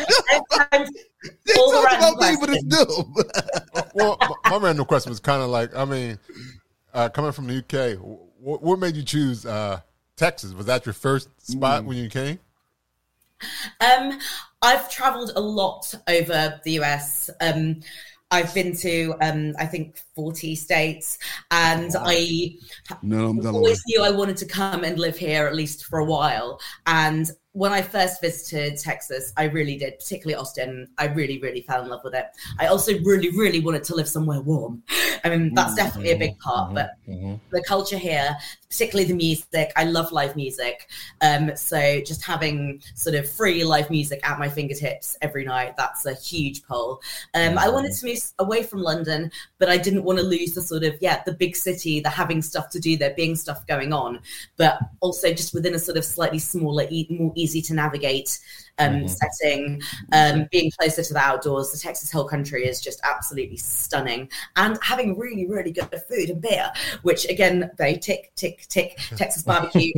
[1.45, 3.15] they All the talk random about me, but it's dumb.
[3.95, 6.19] well, my, my random question was kind of like, I mean,
[6.93, 7.99] uh, coming from the UK,
[8.39, 9.81] what, what made you choose uh,
[10.17, 10.53] Texas.
[10.55, 11.87] Was that your first spot Mm.
[11.87, 12.39] when you came?
[13.81, 14.19] Um,
[14.63, 17.31] I've travelled a lot over the US.
[17.41, 17.81] Um,
[18.33, 21.19] I've been to, um, I think, 40 states,
[21.51, 22.57] and I
[23.03, 26.05] No, I'm always knew I wanted to come and live here at least for a
[26.05, 26.61] while.
[26.87, 30.87] And when I first visited Texas, I really did, particularly Austin.
[30.99, 32.27] I really, really fell in love with it.
[32.61, 34.85] I also really, really wanted to live somewhere warm.
[35.25, 37.41] I mean, that's definitely a big part, but Mhm.
[37.51, 38.37] the culture here,
[38.71, 39.73] particularly the music.
[39.77, 40.89] I love live music.
[41.21, 46.07] Um, so just having sort of free live music at my fingertips every night, that's
[46.07, 47.03] a huge pull.
[47.35, 50.63] Um, I wanted to move away from London, but I didn't want to lose the
[50.63, 53.93] sort of, yeah, the big city, the having stuff to do, there being stuff going
[53.93, 54.21] on,
[54.57, 58.39] but also just within a sort of slightly smaller, more easy to navigate
[58.81, 59.81] um, setting,
[60.13, 61.71] um, being closer to the outdoors.
[61.71, 66.41] The Texas Hill Country is just absolutely stunning, and having really, really good food and
[66.41, 66.71] beer,
[67.03, 68.99] which again they tick, tick, tick.
[69.17, 69.93] Texas barbecue.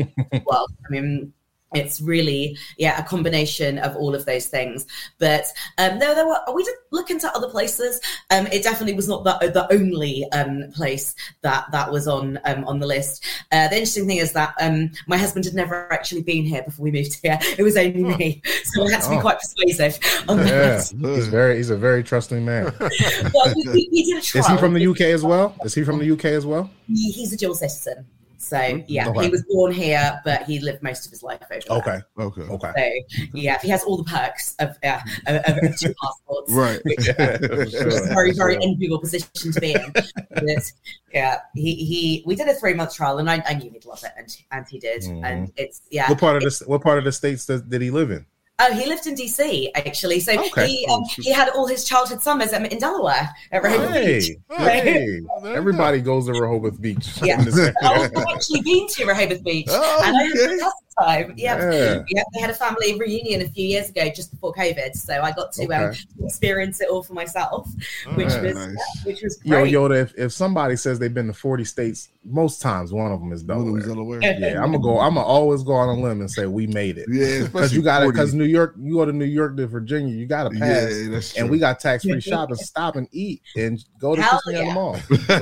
[0.45, 1.33] well, I mean.
[1.75, 4.87] It's really, yeah, a combination of all of those things.
[5.19, 5.45] But
[5.79, 6.39] um, there, there were.
[6.55, 8.01] We did look into other places.
[8.31, 12.65] Um, it definitely was not the, the only um, place that that was on um,
[12.65, 13.25] on the list.
[13.51, 16.85] Uh, the interesting thing is that um, my husband had never actually been here before
[16.85, 17.39] we moved here.
[17.59, 19.21] It was only me, so I had to be Oh.
[19.21, 19.99] quite persuasive.
[20.29, 20.93] On Yeah, that.
[21.01, 22.73] he's very he's a very trusting man.
[22.81, 24.45] well, we, we, we did a trial.
[24.45, 25.55] Is he from the UK as well?
[25.65, 26.71] Is he from the UK as well?
[26.89, 28.07] He- he's a dual citizen.
[28.43, 29.25] So yeah, Okay.
[29.25, 31.79] he was born here, but he lived most of his life over there.
[31.79, 32.43] Okay, Okay.
[32.43, 33.05] okay.
[33.09, 36.51] So yeah, he has all the perks of uh, of, of, two passports.
[36.53, 36.81] Right.
[36.85, 38.63] Which Yeah, for was a sure, very, very sure.
[38.63, 39.93] enviable position to be in.
[40.31, 40.73] But,
[41.15, 44.03] yeah, he, he we did a three month trial, and I, I knew he'd love
[44.03, 45.03] it, and and he did.
[45.03, 45.25] Mhm.
[45.25, 46.09] And it's yeah.
[46.11, 48.27] What part of the what part of the states does, did he live in?
[48.65, 50.21] Oh, he lived in DC actually.
[50.21, 50.67] So Okay.
[50.69, 54.31] he um, he had all his childhood summers um, in Delaware at Rehoboth Beach.
[54.51, 54.83] Hey, hey.
[54.93, 57.09] there you Everybody goes to Rehoboth Beach.
[57.23, 57.39] Yeah.
[57.39, 57.75] in this area.
[57.83, 60.49] I've actually been to Rehoboth Beach, Oh, and I had a okay.
[60.49, 61.35] fantastic time.
[61.37, 61.71] Yeah.
[61.73, 62.03] Yeah.
[62.09, 64.95] yeah, they had a family reunion a few years ago, just before COVID.
[64.95, 67.69] So I got to um, experience it all for myself,
[68.15, 68.77] which yeah, was nice.
[68.77, 69.71] yeah, which was great.
[69.71, 69.99] Yo, great.
[69.99, 73.33] Yoda, if, if somebody says they've been to 40 states, most times one of them
[73.33, 74.21] is One of them is Delaware.
[74.21, 74.53] Delaware.
[74.53, 75.01] Yeah, I'm gonna go.
[75.01, 77.09] I'm gonna always go on a limb and say we made it.
[77.11, 78.17] Yeah, Because you got to 40.
[78.17, 81.09] because New York, you go to New York to Virginia, you got to pass, Yeah,
[81.11, 81.43] that's true.
[81.43, 82.57] and we got tax free shopping.
[82.57, 84.73] Stop and eat and go to Hell Christian yeah.
[84.73, 84.97] the mall.
[84.97, 85.39] So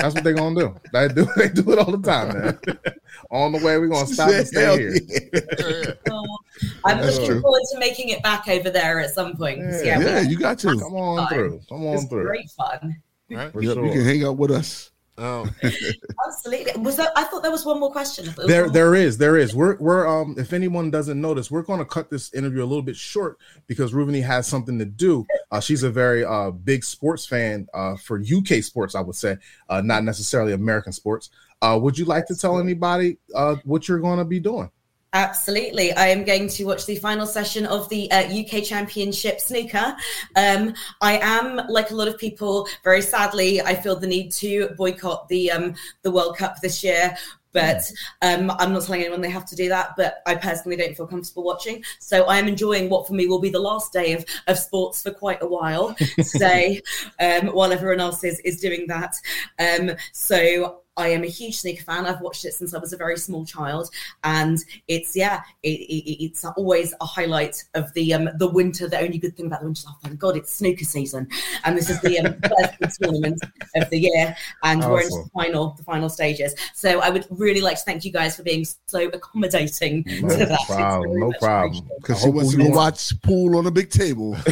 [0.00, 0.74] that's what they're gonna do.
[0.92, 2.58] They do they do it all the time, man.
[3.30, 4.94] on the way, we're gonna stop and stay here.
[5.08, 5.92] yeah.
[6.10, 6.38] Oh,
[6.84, 7.40] I'm That's looking true.
[7.40, 9.58] forward to making it back over there at some point.
[9.58, 9.82] Yeah.
[9.82, 10.68] Yeah, Yeah, you got to.
[10.78, 11.60] Come on through.
[11.68, 12.24] Come it was on through.
[12.24, 12.96] great fun.
[13.30, 13.50] Right?
[13.54, 13.86] Yep, sure.
[13.86, 14.90] You can hang out with us.
[15.18, 15.50] Um,
[16.28, 16.80] Absolutely.
[16.80, 17.10] Was that?
[17.16, 18.28] I thought there was one more question.
[18.28, 19.54] I thought There, was one there is, there is.
[19.54, 22.82] We're, we're, um, if anyone doesn't notice, we're going to cut this interview a little
[22.82, 25.26] bit short because Ruvani has something to do.
[25.50, 29.36] Uh, she's a very uh big sports fan uh for UK sports, I would say,
[29.68, 31.30] uh, not necessarily American sports.
[31.60, 34.70] Uh, would you like to tell anybody uh what you're going to be doing?
[35.14, 35.92] Absolutely.
[35.94, 39.96] I am going to watch the final session of the uh, UK Championship snooker.
[40.36, 44.68] Um, I am, like a lot of people, very sadly, I feel the need to
[44.76, 47.16] boycott the um, the World Cup this year.
[47.52, 47.90] But
[48.20, 49.94] um, I'm not telling anyone they have to do that.
[49.96, 51.82] But I personally don't feel comfortable watching.
[51.98, 55.02] So I am enjoying what for me will be the last day of, of sports
[55.02, 55.96] for quite a while
[56.32, 56.82] today,
[57.18, 59.14] um, while everyone else is, is doing that.
[59.58, 62.06] Um, so I am a huge snooker fan.
[62.06, 63.88] I've watched it since I was a very small child,
[64.24, 68.88] and it's yeah, it, it, it's always a highlight of the um, the winter.
[68.88, 71.28] The only good thing about the winter is, oh thank God, it's snooker season,
[71.64, 72.34] and this is the um,
[72.80, 73.40] first tournament
[73.76, 76.54] of the year, and we're in the final the final stages.
[76.74, 80.46] So I would really like to thank you guys for being so accommodating No to
[80.46, 80.60] that.
[80.66, 81.88] Problem, very no problem.
[82.00, 84.32] Because I she wants to go watch pool on a big table.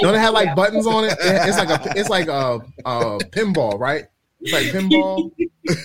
[0.00, 1.16] Don't it have like buttons on it?
[1.20, 4.06] It's like a, it's like a, a pinball, right?
[4.46, 5.32] It's like pinball,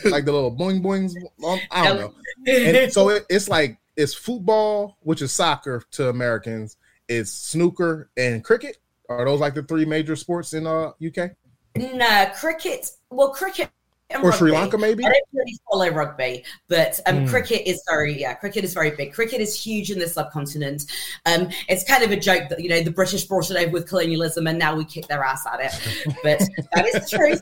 [0.12, 1.14] like the little boing boings.
[1.72, 2.14] I don't know.
[2.48, 6.78] and so it, it's like it's football, which is soccer to Americans.
[7.08, 8.78] It's snooker and cricket.
[9.10, 11.32] Are those like the three major sports in uh UK
[11.76, 12.92] No, cricket.
[13.10, 13.70] Well, cricket.
[14.14, 14.52] And or Sri.
[14.52, 14.78] Lanka?
[14.78, 15.06] Maybe.
[15.06, 17.28] I don't really follow rugby, but um, Hmm.
[17.28, 19.14] cricket is very yeah, cricket is very big.
[19.14, 20.84] Cricket is huge in the subcontinent.
[21.26, 23.88] Um, it's kind of a joke that you know the British brought it over with
[23.88, 26.16] colonialism, and now we kick their ass at it.
[26.24, 26.40] But
[26.74, 27.42] that is the truth.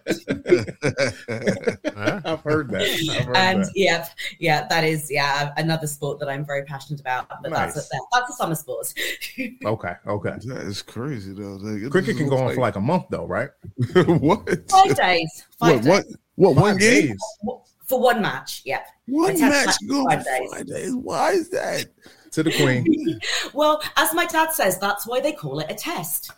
[2.25, 2.81] I've heard that.
[3.11, 3.71] I've heard and that.
[3.75, 4.07] yeah,
[4.39, 7.27] yeah, that is yeah another sport that I'm very passionate about.
[7.41, 7.73] But Nice.
[7.73, 8.93] that's a, that's a summer sport.
[9.65, 10.35] Okay, okay.
[10.45, 11.57] that is crazy though.
[11.61, 13.49] Like, Cricket can go on for like a month though, right?
[14.19, 14.47] what?
[14.69, 15.45] Five days.
[15.59, 16.05] Five What?
[16.05, 16.15] days.
[16.17, 16.19] What?
[16.39, 16.55] What?
[16.55, 17.07] One Five game?
[17.07, 17.19] days.
[17.85, 18.79] For one match, yeah.
[19.07, 20.51] One match match go five for days.
[20.53, 20.95] five days.
[20.95, 21.85] Why is that?
[22.31, 23.19] to the Queen.
[23.53, 26.31] Well, as my dad says, that's why they call it a test.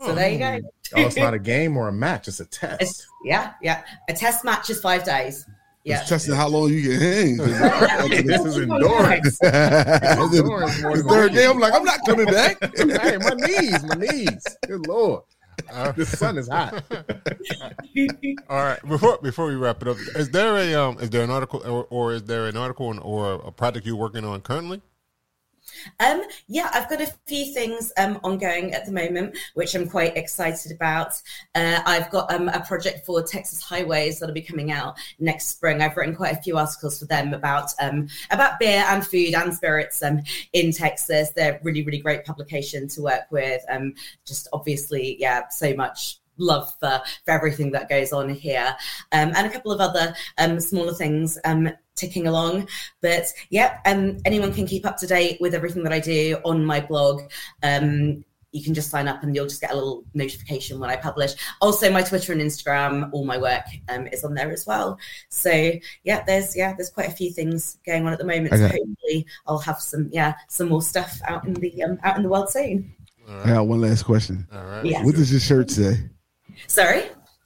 [0.00, 0.58] So there you go.
[0.60, 0.66] Hmm.
[0.96, 3.06] Oh, it's not a game or a match; it's a It's, test.
[3.24, 3.82] yeah, yeah.
[4.08, 5.44] A test match is five days.
[5.84, 6.00] Yeah.
[6.00, 7.36] It's testing how long you can hang.
[8.26, 9.42] this is endurance.
[9.42, 11.38] endurance more the than third me.
[11.38, 12.56] day, I'm like, I'm not coming back.
[12.76, 14.46] hey, my knees, my knees.
[14.66, 15.22] Good lord.
[15.96, 16.82] the sun is hot.
[18.48, 18.80] All right.
[18.88, 21.86] Before before we wrap it up, is there a um is there an article or,
[21.90, 24.80] or is there an article on, or a project you're working on currently?
[26.00, 30.16] Um, yeah, I've got a few things um, ongoing at the moment, which I'm quite
[30.16, 31.14] excited about.
[31.54, 35.80] Uh, I've got um, a project for Texas Highways that'll be coming out next spring.
[35.80, 39.54] I've written quite a few articles for them about um, about beer and food and
[39.54, 40.20] spirits um,
[40.52, 41.30] in Texas.
[41.30, 43.62] They're really, really great publication to work with.
[43.68, 48.76] Um, just obviously, yeah, so much love for, for everything that goes on here.
[49.12, 52.68] Um, and a couple of other um, smaller things um, ticking along.
[53.00, 56.64] But yeah um, anyone can keep up to date with everything that i do on
[56.64, 57.22] my blog.
[57.62, 58.24] Um,
[58.54, 61.32] you can just sign up and you'll just get a little notification when i publish.
[61.60, 64.98] Also my twitter and instagram all my work um, is on there as well.
[65.28, 65.72] So
[66.04, 68.52] yeah there's yeah there's quite a few things going on at the moment.
[68.52, 72.16] I so hopefully i'll have some yeah some more stuff out in the um, out
[72.16, 72.94] in the world soon.
[73.28, 74.46] I got one last question.
[74.52, 74.84] All right.
[74.84, 75.04] Yeah.
[75.04, 75.98] What does your shirt say?
[76.66, 77.04] Sorry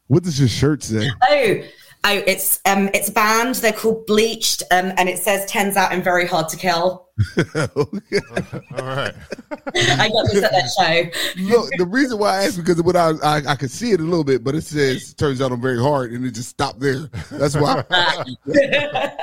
[0.09, 1.09] What does your shirt say?
[1.29, 1.63] Oh,
[2.05, 3.57] oh, it's um, it's a band.
[3.57, 7.06] They're called Bleached, um, and it says "Tens out and very hard to kill."
[7.77, 9.15] All right.
[9.75, 11.43] I got this at that show.
[11.43, 14.03] Look, the reason why I asked because what I, I I could see it a
[14.03, 17.09] little bit, but it says turns out I'm very hard, and it just stopped there.
[17.31, 17.85] That's why.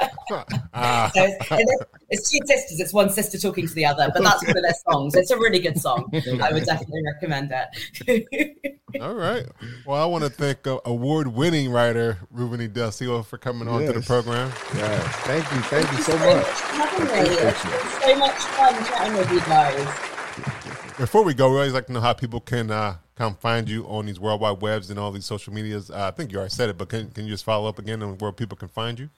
[0.73, 2.79] Ah, So it's, it's- it's two sisters.
[2.79, 5.15] It's one sister talking to the other, but that's one of their songs.
[5.15, 6.09] It's a really good song.
[6.41, 8.77] I would definitely recommend it.
[9.01, 9.45] all right.
[9.85, 12.67] Well, I want to thank uh, award-winning writer Ruben E.
[12.67, 14.51] Del Silva for coming on to the program.
[14.75, 15.03] Yes.
[15.21, 15.59] Thank you.
[15.61, 17.81] Thank you so so much much.
[17.89, 18.25] For having me.
[18.25, 20.97] It's been so much fun chatting with you guys.
[20.97, 23.85] Before we go, we always like to know how people can uh, come find you
[23.87, 25.89] on these worldwide webs and all these social medias.
[25.89, 28.03] Uh, I think you already said it, but can, can you just follow up again
[28.03, 29.09] on where people can find you?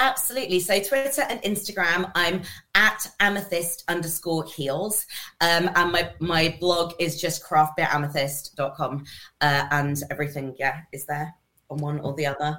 [0.00, 0.58] Absolutely.
[0.58, 2.42] So Twitter and Instagram, I'm
[2.74, 5.06] at amethyst underscore heels.
[5.40, 9.04] Um, and my, my blog is just craftbeeramethyst.com.
[9.40, 11.32] Uh, and everything, yeah, is there
[11.70, 12.58] on one or the other.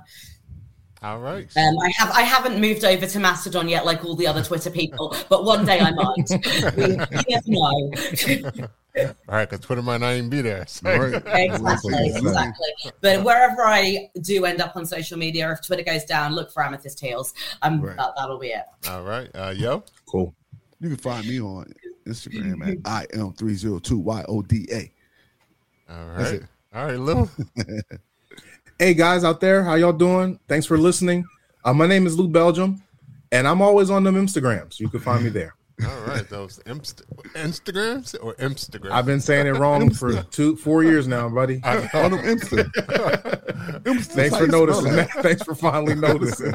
[1.06, 1.46] All right.
[1.56, 4.72] Um, I have I haven't moved over to Mastodon yet, like all the other Twitter
[4.72, 6.76] people, but one day I might.
[6.76, 6.98] We- you
[7.30, 8.68] never know.
[8.98, 10.66] All right, because Twitter might not even be there.
[10.68, 11.22] So- Right.
[11.52, 12.68] exactly, exactly.
[13.02, 16.64] But wherever I do end up on social media, if Twitter goes down, look for
[16.64, 17.34] Amethyst Heels.
[17.62, 17.98] Um, Right.
[17.98, 18.64] that, that'll be it.
[18.90, 19.30] All right.
[19.36, 19.84] Uh, yo.
[20.08, 20.34] Cool.
[20.80, 21.72] You can find me on
[22.08, 24.92] Instagram at I am three zero two Y O D A.
[25.88, 26.42] All That's right.
[26.42, 26.48] it.
[26.74, 27.30] All right, Lou.
[28.78, 30.38] Hey guys out there, how y'all doing?
[30.50, 31.24] Thanks for listening.
[31.64, 32.84] Uh, my name is Lou Belgium,
[33.32, 34.82] and I'm always on them Instagrams.
[34.82, 35.56] You can find me there.
[35.84, 36.28] All right.
[36.30, 37.04] Those Inst-
[37.34, 38.92] Instagrams or Instagram?
[38.92, 41.62] I've been saying it wrong for two, four years now, buddy.
[41.66, 42.64] On them Insta.
[43.84, 44.84] Insta Thanks for noticing.
[44.94, 45.08] brother.
[45.22, 46.54] Thanks for finally noticing.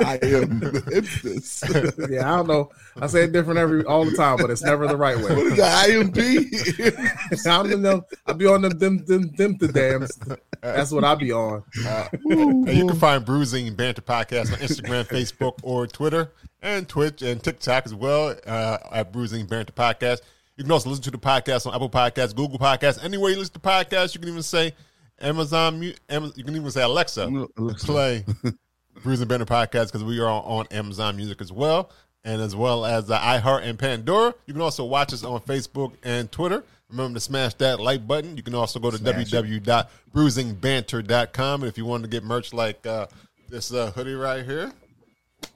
[0.00, 2.10] I am Insta.
[2.10, 2.70] yeah, I don't know.
[3.00, 5.22] I say it different every all the time, but it's never the right way.
[5.34, 5.88] is that?
[5.88, 7.46] IMP?
[7.46, 8.02] I'm in them.
[8.26, 10.18] I be on them them them them the dams.
[10.60, 11.62] That's what I be on.
[11.86, 16.32] Uh, and you can find Bruising Banter Podcast on Instagram, Facebook, or Twitter,
[16.64, 20.22] and Twitch and TikTok as well uh, at Bruising Banter Podcast.
[20.56, 23.52] You can also listen to the podcast on Apple Podcasts, Google Podcasts, anywhere you listen
[23.54, 24.14] to podcasts.
[24.14, 24.72] You can even say
[25.20, 25.82] Amazon.
[25.82, 27.86] You can even say Alexa, Alexa.
[27.86, 28.24] play
[29.02, 31.90] Bruising Banter Podcast because we are on Amazon Music as well,
[32.24, 34.34] and as well as uh, iHeart and Pandora.
[34.46, 36.64] You can also watch us on Facebook and Twitter.
[36.88, 38.36] Remember to smash that like button.
[38.36, 41.62] You can also go to Smash www.bruisingbanter.com.
[41.62, 43.08] And if you want to get merch like uh,
[43.48, 44.72] this uh, hoodie right here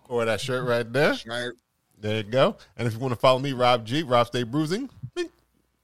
[0.09, 1.50] or that shirt right there, Right.
[2.00, 2.56] there you go.
[2.76, 4.88] And if you want to follow me, Rob G, Rob Stay Bruising.
[5.14, 5.28] Bing,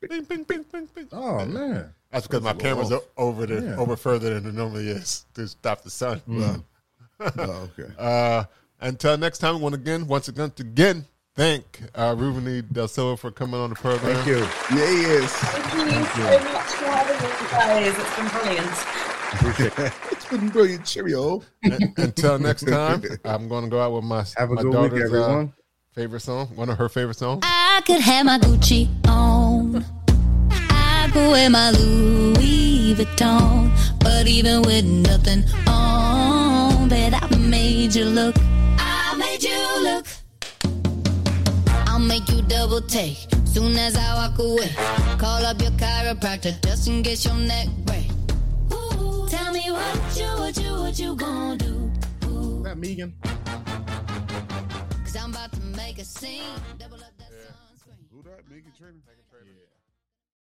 [0.00, 1.08] bing, bing, bing, bing, bing.
[1.12, 1.92] Oh man.
[2.10, 3.76] That's because my camera's o- over the Yeah.
[3.76, 6.22] over further than it normally is to stop the sun.
[7.20, 7.92] Oh, okay.
[7.98, 8.44] Uh,
[8.80, 11.04] until next time, once again, once again, again,
[11.36, 12.60] thank uh, Ruben E.
[12.60, 14.14] Del Silva for coming on the program.
[14.16, 14.38] Thank you.
[14.76, 15.32] Yeah, yes.
[15.32, 17.98] Thank you so much for having me, guys.
[17.98, 19.03] It's been brilliant.
[20.12, 20.84] It's been brilliant.
[20.86, 21.42] Cheerio.
[21.96, 24.90] Until next time, I'm going to go out with my Have a my good week,
[24.90, 25.46] daughter's, uh,
[25.92, 27.40] favorite song, one of her favorite songs.
[27.42, 29.84] I could have my Gucci on.
[30.50, 33.70] I could wear my Louis Vuitton.
[34.00, 38.34] But even with nothing on, bet I made you look.
[38.78, 40.06] I made you look.
[41.88, 43.26] I'll make you double take.
[43.44, 44.70] Soon as I walk away,
[45.18, 48.04] call up your chiropractor just in case your neck break.
[49.24, 51.90] Ooh, tell me what you, what you, what you gonna do?
[52.26, 53.12] Ooh, Is that Meghan?
[55.04, 56.42] Cause I'm about to make a scene.
[56.78, 58.04] Double up that sunscreen.
[58.12, 58.44] Who that?
[58.50, 59.00] Meghan Trainor?